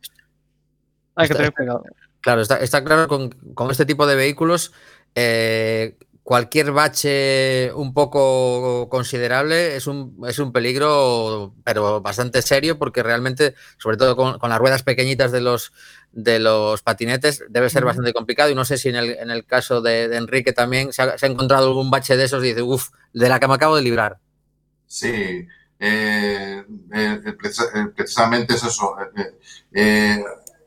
[1.16, 1.84] hay que Está- tener cuidado.
[2.20, 4.72] Claro, está, está claro con, con este tipo de vehículos.
[5.14, 13.02] eh, cualquier bache un poco considerable es un, es un peligro, pero bastante serio, porque
[13.02, 15.74] realmente, sobre todo con, con las ruedas pequeñitas de los,
[16.12, 18.48] de los patinetes, debe ser bastante complicado.
[18.48, 21.18] Y no sé si en el, en el caso de, de Enrique también se ha,
[21.18, 23.76] se ha encontrado algún bache de esos y dice, uff, de la que me acabo
[23.76, 24.18] de librar.
[24.86, 25.46] Sí,
[25.78, 27.36] eh, eh, eh,
[27.74, 28.96] eh, precisamente es eso.
[29.16, 29.38] Eh,
[29.72, 30.24] eh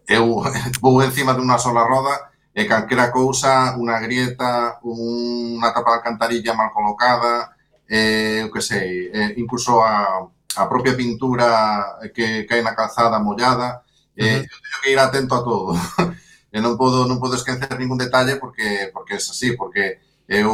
[0.08, 0.42] eu
[0.82, 6.58] vou encima de unha sola roda e calquera cousa, unha grieta, unha tapa de alcantarilla
[6.58, 7.54] mal colocada,
[7.86, 10.26] eh, o que sei, eh, incluso a,
[10.58, 13.84] a propia pintura que cae na calzada mollada,
[14.16, 14.50] eh, uh -huh.
[14.50, 15.76] eu teño que ir atento a todo.
[16.52, 20.50] e non podo non podo esquecer ningún detalle porque porque é así, porque eu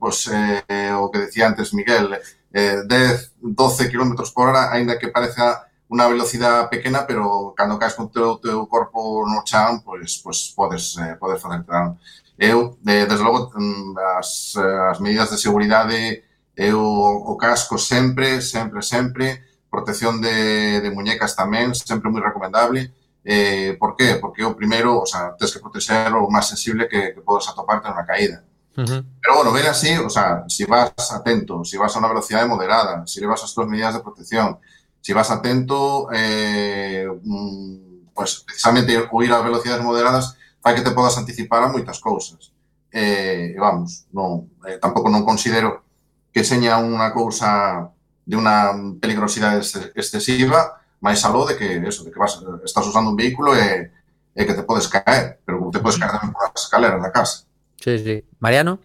[0.00, 2.18] pois eh, o que decía antes Miguel,
[2.52, 7.98] eh, 10, 12 km por hora, aínda que pareza unha velocidade pequena, pero cando caes
[7.98, 11.98] con teu, teu corpo no chan, pois, pois podes, eh, podes facer dano.
[12.38, 16.22] Eu, eh, desde logo, mm, as, eh, as medidas de seguridade,
[16.54, 22.94] eu o casco sempre, sempre, sempre, protección de, de muñecas tamén, sempre moi recomendable.
[23.24, 24.16] Eh, por qué?
[24.22, 27.90] Porque o primeiro, o sea, tens que proteger o máis sensible que, que podes atoparte
[27.90, 28.46] nunha caída.
[28.74, 33.06] Pero bueno, ven así, o sea, si vas atento, si vas a una velocidad moderada,
[33.06, 34.58] si le vas a estas medidas de protección,
[35.00, 41.16] si vas atento, eh, mm, pues precisamente huir a velocidades moderadas para que te podas
[41.18, 42.52] anticipar a moitas cousas.
[42.92, 45.86] Eh, vamos, non, eh, tampouco non considero
[46.34, 47.90] que seña unha cousa
[48.26, 48.70] de unha
[49.02, 49.62] peligrosidade
[49.98, 53.90] excesiva, máis aló de que eso, de que vas, estás usando un vehículo e,
[54.34, 57.49] e que te podes caer, pero te podes caer tamén por as escaleras da casa.
[57.80, 58.24] Sí, sí.
[58.38, 58.80] Mariano.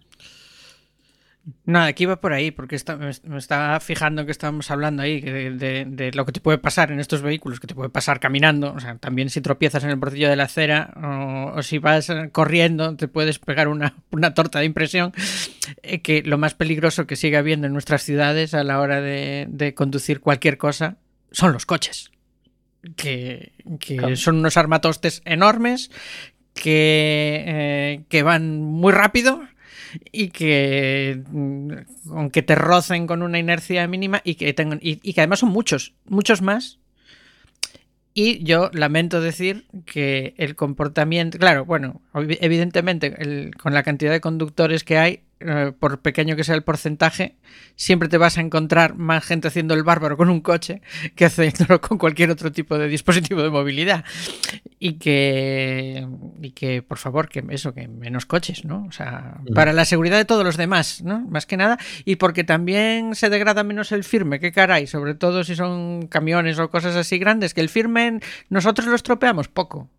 [1.66, 5.52] Nada, que iba por ahí, porque está- me, estaba fijando que estábamos hablando ahí de,
[5.52, 8.74] de- de lo que te puede pasar en estos vehículos, que te puede pasar caminando,
[8.74, 12.10] o sea, también si tropiezas en el bordillo de la acera o, o si vas
[12.10, 15.14] eh, corriendo te puedes pegar una, una torta de impresión,
[15.84, 19.46] eh, que lo más peligroso que sigue habiendo en nuestras ciudades a la hora de,
[19.48, 20.98] de conducir cualquier cosa
[21.32, 22.10] son los coches,
[22.96, 24.16] que, que Claro.
[24.16, 25.92] son unos armatostes enormes
[26.56, 29.44] que, eh, que van muy rápido
[30.12, 31.72] y que mm,
[32.16, 35.94] aunque te rocen con una inercia mínima y que tengan y, que además son muchos,
[36.06, 36.80] muchos más.
[38.18, 44.12] Y yo lamento decir que el comportamiento, claro, bueno, evi- evidentemente el- con la cantidad
[44.14, 47.36] de conductores que hay, eh, por pequeño que sea el porcentaje,
[47.76, 50.82] siempre te vas a encontrar más gente haciendo el bárbaro con un coche
[51.16, 54.06] que haciéndolo con cualquier otro tipo de dispositivo de movilidad.
[54.80, 56.08] Y que,
[56.42, 58.86] y que por favor, que eso, que menos coches, ¿no?
[58.88, 61.22] O sea, para la seguridad de todos los demás, ¿no?
[61.28, 61.78] Más que nada.
[62.06, 66.60] Y porque también se degrada menos el firme, qué caray, sobre todo si son camiones
[66.60, 68.20] o cosas así grandes, que el firme
[68.50, 69.90] nosotros lo estropeamos poco.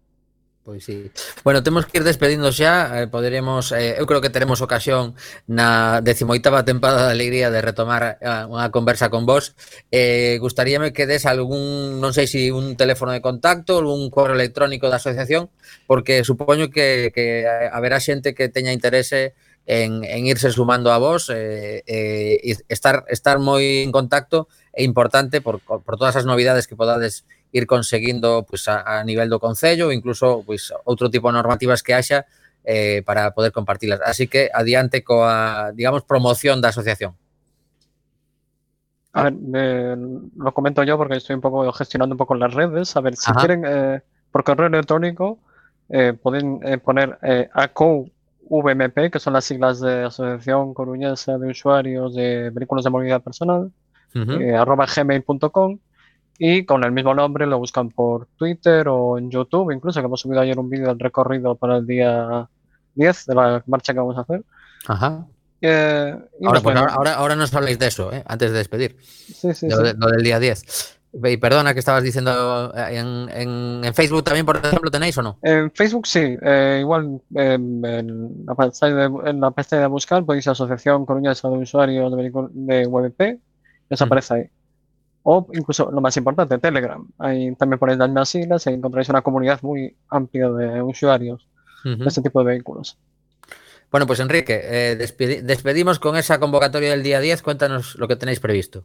[0.66, 1.12] Pois sí.
[1.44, 5.14] Bueno, temos que ir despedindo xa, eh, poderemos eh, eu creo que teremos ocasión
[5.46, 9.54] na 18ª tempada da Alegría de retomar eh, unha conversa con vos.
[9.94, 14.34] Eh, gustaríame que des algún, non sei se si un teléfono de contacto, algún correo
[14.34, 15.54] electrónico da asociación,
[15.86, 21.30] porque supoño que que haberá xente que teña interese en, en irse sumando a vos
[21.30, 26.78] eh, eh, estar estar moi en contacto é importante por, por todas as novidades que
[26.78, 27.26] podades
[27.58, 31.94] ir conseguindo pues, a, a nivel do Concello, incluso pues, outro tipo de normativas que
[31.94, 32.26] haxa
[32.64, 34.00] eh, para poder compartilas.
[34.04, 37.14] Así que adiante coa, digamos, promoción da asociación.
[39.12, 39.96] A ver, me-
[40.36, 42.96] lo comento yo porque estoy un poco gestionando un poco las redes.
[42.96, 43.40] A ver, si Ajá.
[43.40, 44.00] quieren eh,
[44.30, 45.38] por correo electrónico,
[45.88, 52.14] eh, pueden eh, poner eh, ACOVMP, que son las siglas de Asociación Coruñesa de Usuarios
[52.14, 53.72] de Vehículos de Movilidad Personal,
[54.14, 54.32] Ujú.
[54.32, 55.78] eh, arroba gmail.com
[56.38, 60.20] y con el mismo nombre lo buscan por Twitter o en YouTube, incluso que hemos
[60.20, 62.48] subido ayer un vídeo del recorrido para el día
[62.94, 64.42] 10 de la marcha que vamos a hacer.
[64.86, 65.26] Ajá.
[65.62, 66.14] Eh,
[66.44, 68.22] Ahora, pues ahora, ahora, ahora nos habláis de eso, ¿eh?
[68.26, 68.96] antes de despedir.
[69.00, 69.82] sí, sí, Lo, sí.
[69.84, 70.92] de- lo del día 10.
[71.24, 75.22] Y perdona que estabas diciendo, eh, en, en- en Facebook también, por ejemplo, tenéis o
[75.22, 75.38] no?
[75.42, 80.24] En Facebook sí, eh, igual em, en, la pestaña de, en la pestaña de buscar
[80.26, 83.40] podéis Asociación Coruñesa de Usuarios de, Vehicu- de WebP,
[83.90, 84.04] os Mm.
[84.04, 84.42] aparece ahí.
[85.28, 87.04] o incluso lo más importante, Telegram.
[87.18, 91.48] Ahí también ponéis las mismas siglas y encontráis una comunidad muy amplia de usuarios
[91.84, 91.98] uh -huh.
[91.98, 92.96] de este tipo de vehículos.
[93.90, 97.42] Bueno, pues Enrique, eh, despedi despedimos con esa convocatoria del día 10.
[97.42, 98.84] Cuéntanos lo que tenéis previsto.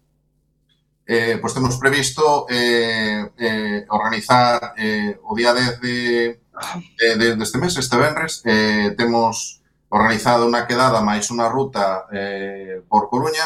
[1.06, 6.40] Eh, pues temos previsto eh, eh, organizar eh, o día 10 eh,
[7.00, 12.82] de, de, deste mes, este venres, eh, temos organizado unha quedada máis unha ruta eh,
[12.90, 13.46] por Coruña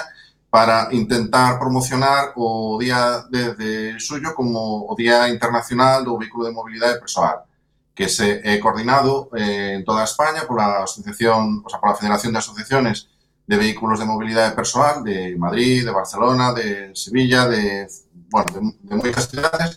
[0.55, 6.55] para intentar promocionar o día de, de suyo como o Día Internacional do Vehículo de
[6.55, 7.43] Mobilidade Persoal,
[7.91, 12.39] que se é coordinado eh, en toda España pola Asociación, o sea, pola Federación de
[12.39, 13.11] Asociaciones
[13.43, 17.91] de vehículos de mobilidade persoal de Madrid, de Barcelona, de Sevilla, de,
[18.31, 19.75] bueno, de, de moitas cidades,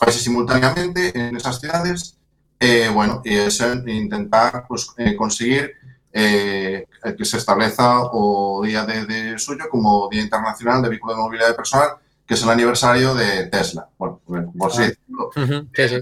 [0.00, 2.16] faise simultaneamente en esas cidades,
[2.56, 3.44] e, bueno, e
[3.92, 5.76] intentar pues, eh, conseguir
[6.14, 6.86] eh,
[7.18, 11.54] que se estableza o día de, de suyo como Día Internacional de Vehículo de Mobilidade
[11.58, 11.88] Personal,
[12.24, 13.88] que es el aniversario de Tesla.
[13.98, 14.20] Bueno,
[14.56, 15.98] por así decirlo, Ujú, Sí, sí.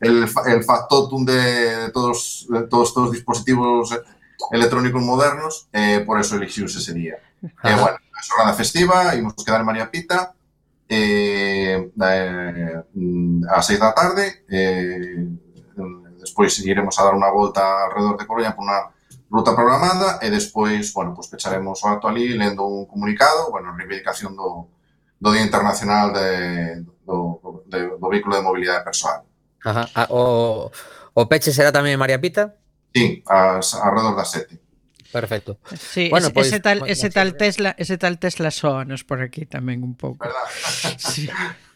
[0.00, 3.90] el, fa- el factotum de todos, de todos estos dispositivos
[4.52, 7.16] electrónicos modernos, eh, por eso elixiuse ese día.
[7.42, 10.32] Eh, bueno, é xornada festiva, imos quedar en María Pita,
[10.88, 15.26] eh, eh, mm, ás seis da tarde, eh,
[16.20, 18.92] despois iremos a dar unha volta alrededor de Coruña por unha
[19.30, 24.34] ruta programada e despois, bueno, pues pecharemos o acto ali lendo un comunicado, bueno, reivindicación
[24.34, 24.66] do,
[25.22, 29.22] do Día Internacional de, do, de, do Vehículo de Mobilidade Persoal.
[29.62, 29.86] Ajá.
[29.94, 30.70] Ah, o,
[31.14, 32.58] o peche será tamén María Pita?
[32.90, 34.58] Sí, as, alrededor das sete.
[35.14, 35.58] Perfecto.
[35.78, 37.38] Sí, bueno, es, pues, ese tal ese tal eh.
[37.38, 40.26] Tesla, ese tal Tesla sóanos por aquí tamén un pouco.
[40.26, 40.46] ¿Verdad?
[40.98, 41.30] Sí.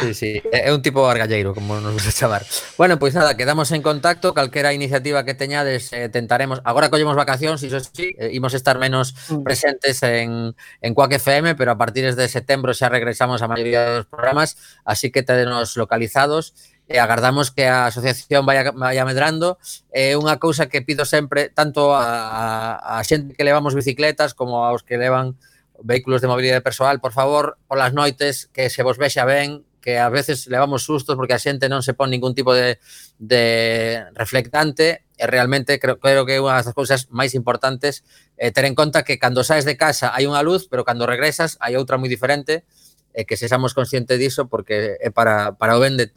[0.00, 2.46] Sí, sí, é un tipo argalleiro, como nos gusta chamar.
[2.78, 6.62] Bueno, pois nada, quedamos en contacto, calquera iniciativa que teñades eh, tentaremos.
[6.64, 9.42] Agora collemos vacacións, iso sí, eh, imos estar menos mm.
[9.42, 14.06] presentes en en Quack FM, pero a partir de setembro xa regresamos a maioría dos
[14.06, 16.54] programas, así que tedenos localizados
[16.86, 19.58] e agardamos que a asociación vaya, vaya medrando.
[19.90, 24.32] É eh, unha cousa que pido sempre tanto a, a, a xente que levamos bicicletas
[24.32, 25.34] como aos que levan
[25.82, 30.08] vehículos de mobilidade persoal, por favor, polas noites que se vos vexa ben, que a
[30.08, 32.78] veces levamos sustos porque a xente non se pon ningún tipo de,
[33.18, 38.06] de reflectante e realmente creo, creo que é unha das cousas máis importantes
[38.38, 41.58] eh, ter en conta que cando saes de casa hai unha luz, pero cando regresas
[41.58, 42.64] hai outra moi diferente
[43.12, 46.08] e que sexamos conscientes diso porque é para, para o ben de,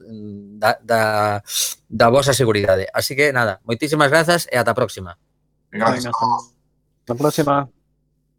[0.56, 1.44] da, da,
[1.90, 2.88] da vosa seguridade.
[2.96, 5.20] Así que nada, moitísimas grazas e ata a próxima.
[5.76, 6.08] Gracias.
[6.08, 7.75] Ata a próxima.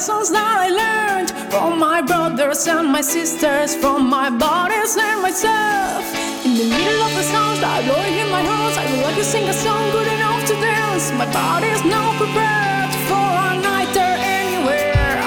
[0.00, 6.00] lessons that I learned from my brothers and my sisters, from my bodies and myself.
[6.42, 9.16] In the middle of the sounds that are blowing in my nose, I would like
[9.16, 11.12] to sing a song good enough to dance.
[11.12, 15.20] My body is not prepared for a night there anywhere.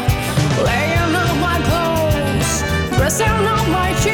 [0.66, 2.52] Laying out my clothes,
[2.98, 4.13] dressing up my cheeks.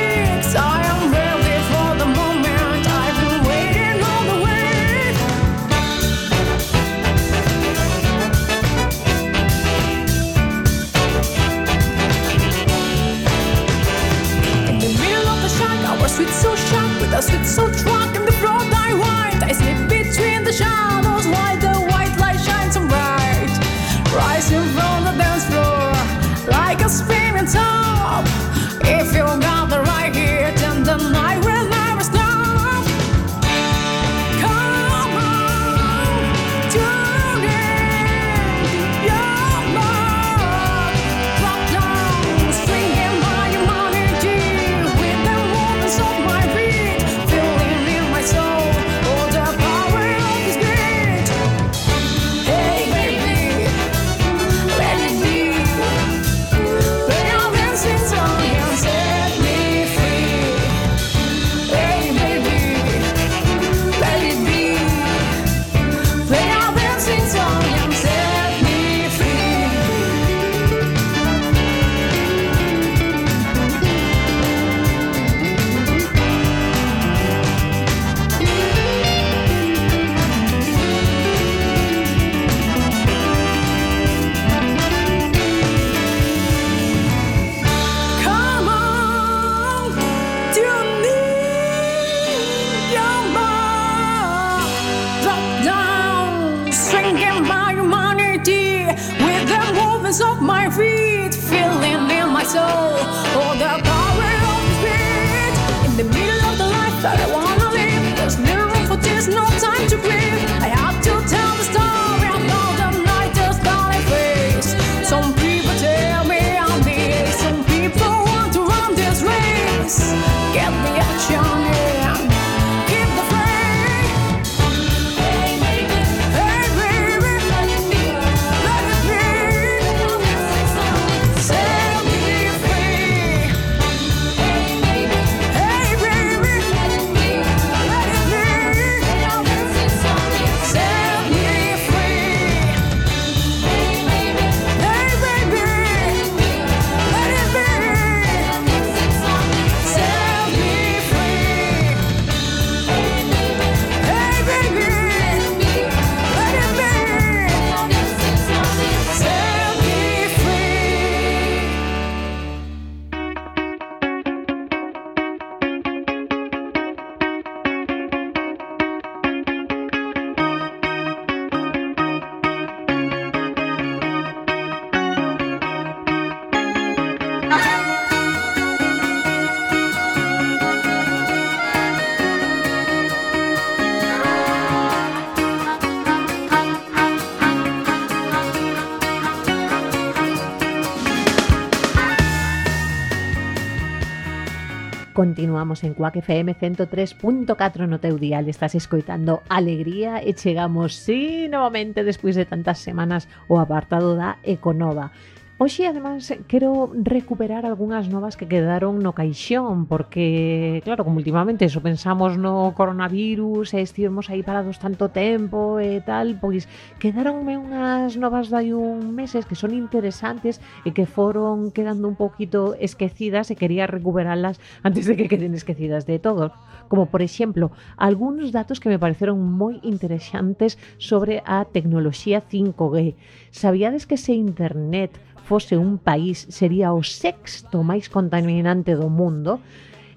[195.69, 202.01] estamos en Cuac FM 103.4 no teu dial, estás escoitando Alegría e chegamos, sí, novamente
[202.01, 205.13] despois de tantas semanas o apartado da Econova.
[205.61, 211.83] Oxe, además, quero recuperar algunhas novas que quedaron no caixón, porque, claro, como últimamente eso
[211.83, 216.63] pensamos no coronavirus, e estivemos aí parados tanto tempo e tal, pois
[216.95, 222.71] quedaronme unhas novas dai un meses que son interesantes e que foron quedando un poquito
[222.79, 226.55] esquecidas e quería recuperalas antes de que queden esquecidas de todo.
[226.87, 233.19] Como, por exemplo, algúns datos que me pareceron moi interesantes sobre a tecnoloxía 5G.
[233.51, 239.57] Sabíades que se internet fose un país sería o sexto máis contaminante do mundo,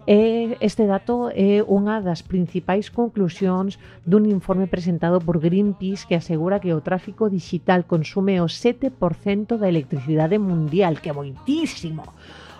[0.02, 6.58] E este dato é unha das principais conclusións dun informe presentado por Greenpeace que asegura
[6.58, 12.02] que o tráfico digital consume o 7% da electricidade mundial, que é moitísimo.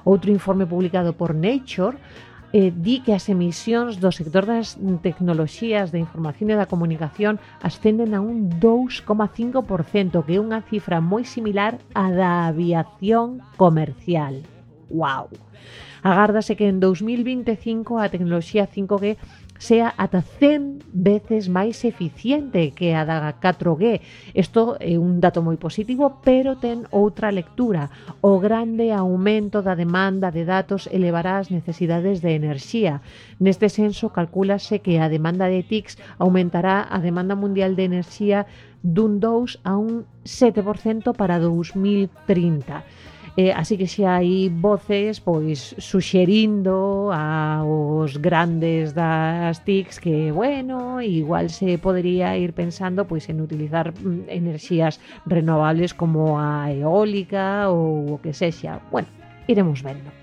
[0.06, 1.98] Outro informe publicado por Nature
[2.53, 8.12] eh, di que as emisións do sector das tecnoloxías de información e da comunicación ascenden
[8.12, 14.44] a un 2,5%, que é unha cifra moi similar á da aviación comercial.
[14.92, 15.32] Wow.
[16.03, 19.16] Agárdase que en 2025 a tecnoloxía 5G
[19.62, 24.02] sea ata 100 veces máis eficiente que a da 4G.
[24.34, 27.86] Isto é un dato moi positivo, pero ten outra lectura.
[28.26, 33.06] O grande aumento da demanda de datos elevará as necesidades de enerxía.
[33.38, 38.50] Neste senso, calculase que a demanda de TICs aumentará a demanda mundial de enerxía
[38.82, 42.82] dun 2 a un 7% para 2030
[43.37, 51.49] eh, así que se hai voces pois suxerindo aos grandes das TICs que, bueno, igual
[51.49, 58.20] se podería ir pensando pois en utilizar mm, enerxías renovables como a eólica ou o
[58.20, 58.85] que sexa.
[58.93, 59.09] Bueno,
[59.49, 60.21] iremos vendo.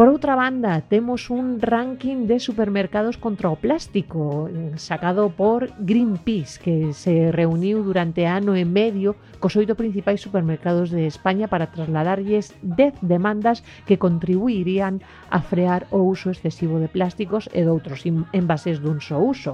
[0.00, 6.56] Por outra banda, temos un ranking de supermercados contra o plástico eh, sacado por Greenpeace
[6.56, 12.56] que se reuniu durante ano e medio cos oito principais supermercados de España para trasladarlles
[12.64, 19.04] 10 demandas que contribuirían a frear o uso excesivo de plásticos e doutros envases dun
[19.04, 19.52] só uso.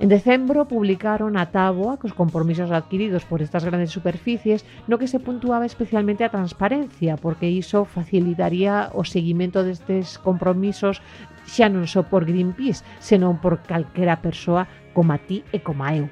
[0.00, 5.18] En decembro publicaron a táboa cos compromisos adquiridos por estas grandes superficies no que se
[5.18, 11.02] puntuaba especialmente a transparencia, porque iso facilitaría o seguimento destes compromisos
[11.50, 15.90] xa non só por Greenpeace, senón por calquera persoa como a ti e como a
[15.98, 16.06] eu.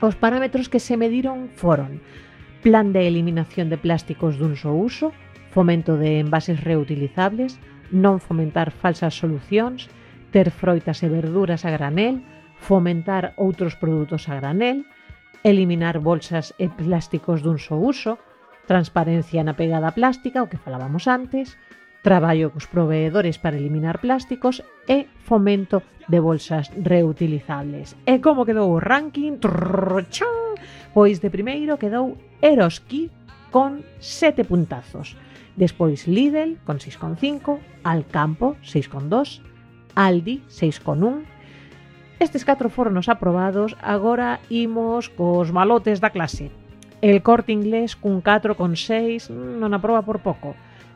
[0.00, 2.00] Os parámetros que se mediron foron
[2.64, 5.12] plan de eliminación de plásticos dun só uso,
[5.52, 7.60] fomento de envases reutilizables,
[7.92, 9.92] non fomentar falsas solucións,
[10.32, 12.24] ter froitas e verduras a granel,
[12.64, 14.88] fomentar outros produtos a granel,
[15.44, 18.16] eliminar bolsas e plásticos dun só uso,
[18.64, 21.60] transparencia na pegada plástica, o que falábamos antes,
[22.00, 28.00] traballo cos proveedores para eliminar plásticos e fomento de bolsas reutilizables.
[28.08, 29.36] E como quedou o ranking?
[29.36, 30.56] Trrrrrchon!
[30.96, 33.12] Pois de primeiro quedou Eroski
[33.52, 35.20] con 7 puntazos.
[35.52, 39.44] Despois Lidl con 6,5, Alcampo 6,2,
[39.94, 41.33] Aldi 6,1,
[42.22, 46.54] Estes catro foron os aprobados, agora imos cos malotes da clase.
[47.02, 50.54] El corte inglés cun 4,6 non aproba por pouco.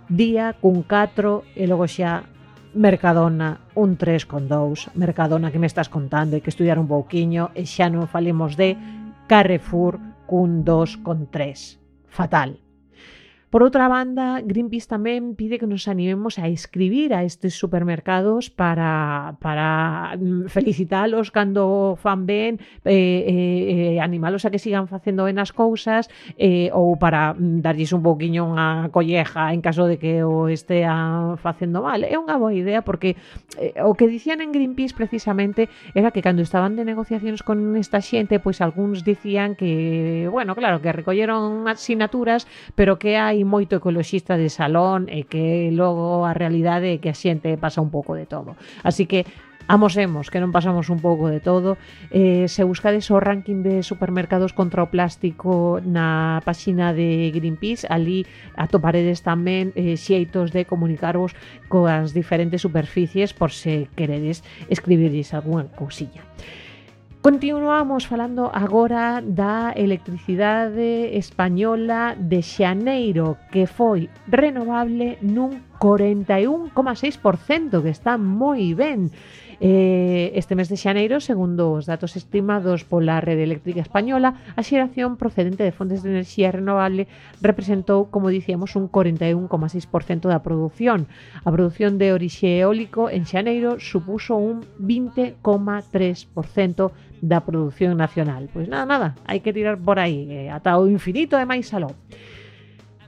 [0.09, 2.25] Día cun 4 e logo xa
[2.73, 4.95] Mercadona un 3,2.
[4.95, 8.79] Mercadona que me estás contando e que estudiar un pouquiño e xa non falemos de
[9.27, 12.09] Carrefour cun 2,3.
[12.09, 12.63] Fatal.
[13.49, 19.41] Por outra banda, Greenpeace tamén pide que nos animemos a escribir a estes supermercados para,
[19.41, 25.41] para mm, felicitalos cando fan ben, eh, eh, eh, animalos a que sigan facendo ben
[25.41, 30.21] as cousas, eh, ou para mm, darlles un pouquiño unha colleja en caso de que
[30.21, 32.05] o estea facendo mal.
[32.05, 33.17] É unha boa idea porque
[33.57, 38.05] eh, o que dicían en Greenpeace precisamente era que cando estaban de negociacións con esta
[38.05, 42.45] xente, pois algúns dicían que, bueno, claro, que recolleron asignaturas,
[42.77, 47.07] pero que hai hai moito ecoloxista de salón e que logo a realidade é que
[47.07, 48.59] a xente pasa un pouco de todo.
[48.83, 49.23] Así que
[49.69, 51.77] amosemos que non pasamos un pouco de todo
[52.11, 58.25] eh, se buscades o ranking de supermercados contra o plástico na páxina de Greenpeace ali
[58.57, 61.37] atoparedes tamén eh, xeitos de comunicarvos
[61.69, 64.41] coas diferentes superficies por se queredes
[64.73, 66.25] escribirlles algunha cosilla
[67.29, 78.17] Continuamos falando agora da electricidade española de Xaneiro, que foi renovable nun 41,6%, que está
[78.17, 79.13] moi ben.
[79.61, 85.19] Eh, este mes de xaneiro, segundo os datos estimados pola Rede Eléctrica Española, a xeración
[85.19, 87.11] procedente de fontes de enerxía renovable
[87.43, 91.11] representou, como dicíamos, un 41,6% da produción.
[91.43, 98.49] A produción de orixe eólico en xaneiro supuso un 20,3% da produción nacional.
[98.53, 101.95] Pois nada, nada, hai que tirar por aí, eh, ata o infinito e máis aló.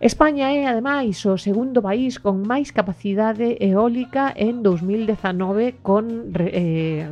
[0.01, 7.05] España é, ademais, o segundo país con máis capacidade eólica en 2019 con, eh,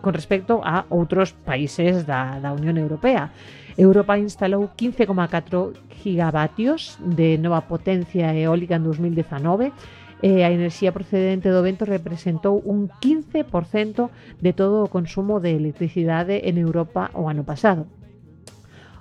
[0.00, 3.28] con respecto a outros países da, da Unión Europea.
[3.76, 9.76] Europa instalou 15,4 gigavatios de nova potencia eólica en 2019
[10.22, 14.08] eh, a enerxía procedente do vento representou un 15%
[14.40, 17.88] de todo o consumo de electricidade en Europa o ano pasado.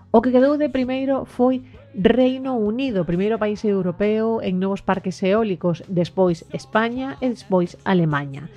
[0.09, 1.61] O que quedou de primeiro foi
[1.93, 8.49] Reino Unido, primeiro país europeo en novos parques eólicos, despois España e despois Alemanha.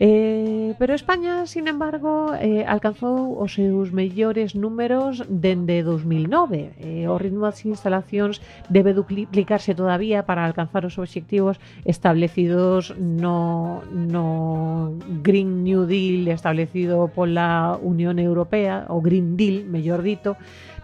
[0.00, 6.70] Eh, pero España, sin embargo, eh, alcanzou os seus mellores números dende 2009.
[6.78, 8.38] Eh, o ritmo das instalacións
[8.70, 14.94] debe duplicarse todavía para alcanzar os obxectivos establecidos no, no
[15.26, 20.38] Green New Deal establecido pola Unión Europea, o Green Deal, mellor dito,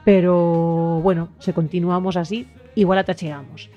[0.04, 3.70] pero, bueno, se continuamos así, igual ata chegamos.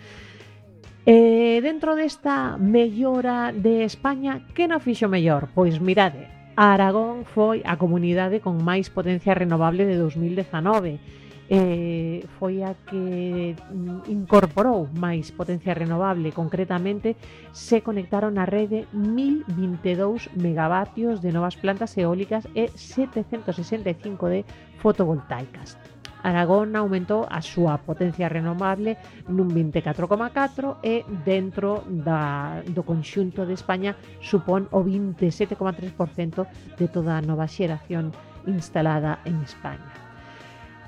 [1.07, 5.47] E dentro desta mellora de España, que non fixo mellor?
[5.55, 6.27] Pois mirade,
[6.59, 10.99] Aragón foi a comunidade con máis potencia renovable de 2019.
[11.47, 16.35] Eh, foi a que mm, incorporou máis potencia renovable.
[16.35, 17.15] Concretamente,
[17.55, 24.43] se conectaron á rede 1022 megavatios de novas plantas eólicas e 765 de
[24.83, 25.79] fotovoltaicas.
[26.27, 28.99] Aragón aumentou a súa potencia renovable
[29.31, 36.43] nun 24,4 e dentro da, do conxunto de España supón o 27,3%
[36.75, 38.11] de toda a nova xeración
[38.43, 39.87] instalada en España.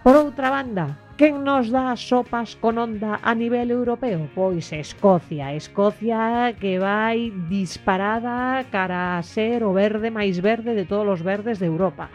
[0.04, 4.32] Por outra banda, Quen nos dá sopas con onda a nivel europeo?
[4.32, 11.20] Pois Escocia, Escocia que vai disparada cara a ser o verde máis verde de todos
[11.20, 12.08] os verdes de Europa.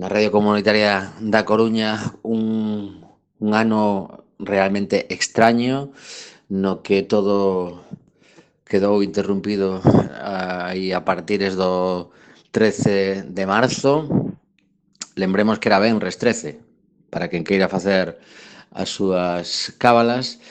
[0.00, 3.04] na Radio Comunitaria da Coruña un,
[3.44, 5.92] un ano realmente extraño
[6.48, 7.84] no que todo
[8.64, 9.84] quedou interrumpido
[10.16, 12.08] ah, aí a partires do
[12.56, 14.08] 13 de marzo.
[15.12, 16.56] Lembremos que era Benres 13
[17.12, 18.16] para quen queira facer
[18.74, 20.42] as súas cábalas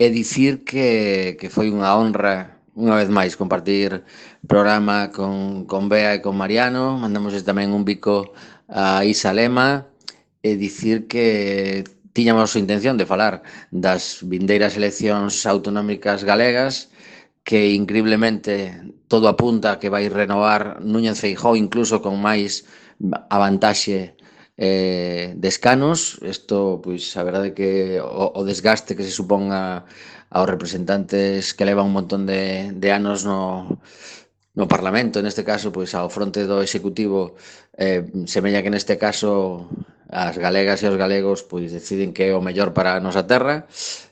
[0.00, 4.04] e dicir que, que foi unha honra unha vez máis compartir
[4.44, 7.00] programa con, con Bea e con Mariano.
[7.00, 8.36] Mandamos tamén un bico
[8.68, 9.88] a Isa Lema
[10.44, 13.40] e dicir que tiñamos a intención de falar
[13.72, 16.92] das vindeiras eleccións autonómicas galegas
[17.44, 18.76] que increíblemente
[19.08, 22.64] todo apunta que vai renovar Núñez Feijóo incluso con máis
[23.28, 24.15] avantaxe vantaxe
[24.56, 26.18] eh, de escanos.
[26.22, 29.84] Isto, pois, a verdade que o, o desgaste que se suponga a,
[30.30, 33.80] aos representantes que levan un montón de, de anos no,
[34.56, 37.36] no Parlamento, neste caso, pois ao fronte do Executivo,
[37.76, 39.68] eh, semella que neste caso
[40.08, 43.66] as galegas e os galegos pois deciden que é o mellor para a nosa terra.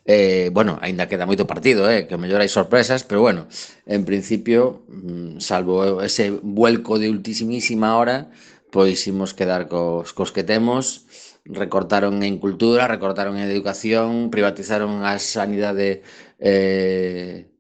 [0.05, 3.49] Eh, bueno, aínda queda moito partido, eh, que o mellor hai sorpresas, pero bueno,
[3.89, 8.29] en principio, mm, salvo ese vuelco de ultimísima hora,
[8.75, 11.07] pois imos quedar cos, cos que temos.
[11.47, 16.03] Recortaron en cultura, recortaron en educación, privatizaron a sanidade
[16.43, 17.55] eh,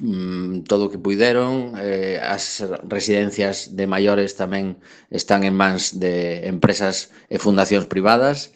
[0.00, 4.76] mm, todo o que puideron, eh, as residencias de maiores tamén
[5.08, 8.52] están en mans de empresas e fundacións privadas,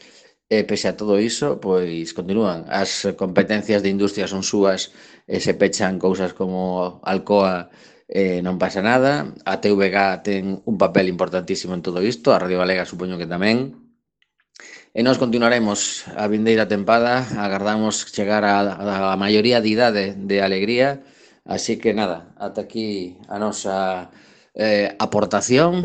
[0.52, 2.68] e pese a todo iso, pois continúan.
[2.68, 4.92] As competencias de industria son súas
[5.24, 7.72] e se pechan cousas como Alcoa,
[8.12, 9.32] eh, non pasa nada.
[9.48, 13.80] A TVG ten un papel importantísimo en todo isto, a Radio Galega supoño que tamén.
[14.92, 21.00] E nós continuaremos a vindeira tempada, agardamos chegar a, a maioría de idade de alegría,
[21.48, 24.12] así que nada, ata aquí a nosa
[24.52, 25.80] eh, aportación,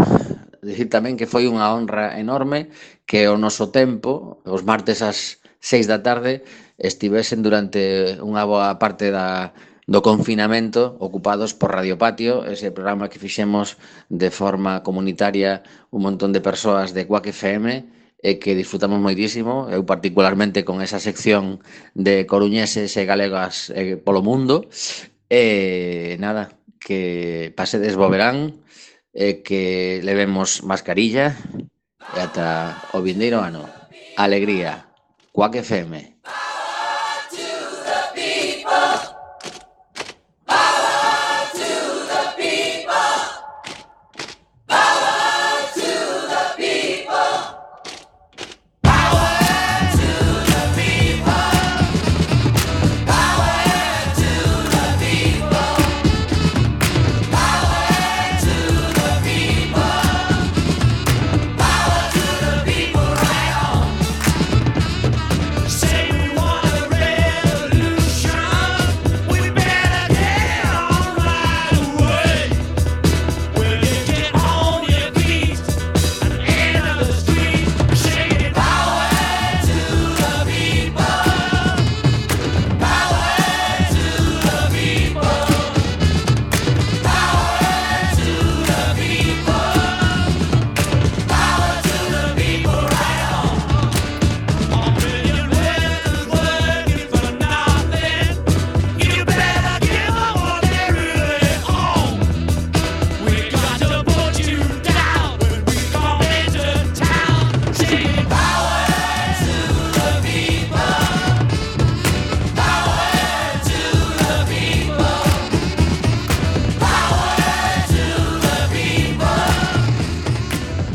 [0.59, 2.67] dicir tamén que foi unha honra enorme
[3.07, 6.43] que o noso tempo, os martes ás seis da tarde,
[6.75, 9.55] estivesen durante unha boa parte da,
[9.87, 13.79] do confinamento ocupados por Radio Patio, ese programa que fixemos
[14.11, 15.63] de forma comunitaria
[15.95, 17.87] un montón de persoas de Quack FM
[18.19, 21.63] e que disfrutamos moitísimo, eu particularmente con esa sección
[21.95, 24.67] de coruñeses e galegas eh, polo mundo.
[25.31, 26.51] E nada,
[26.83, 28.59] que pasedes boberán,
[29.15, 31.31] e que levemos mascarilla
[32.11, 33.63] e ata o vindeiro ano.
[34.19, 34.91] Alegría,
[35.31, 36.16] Quack FM.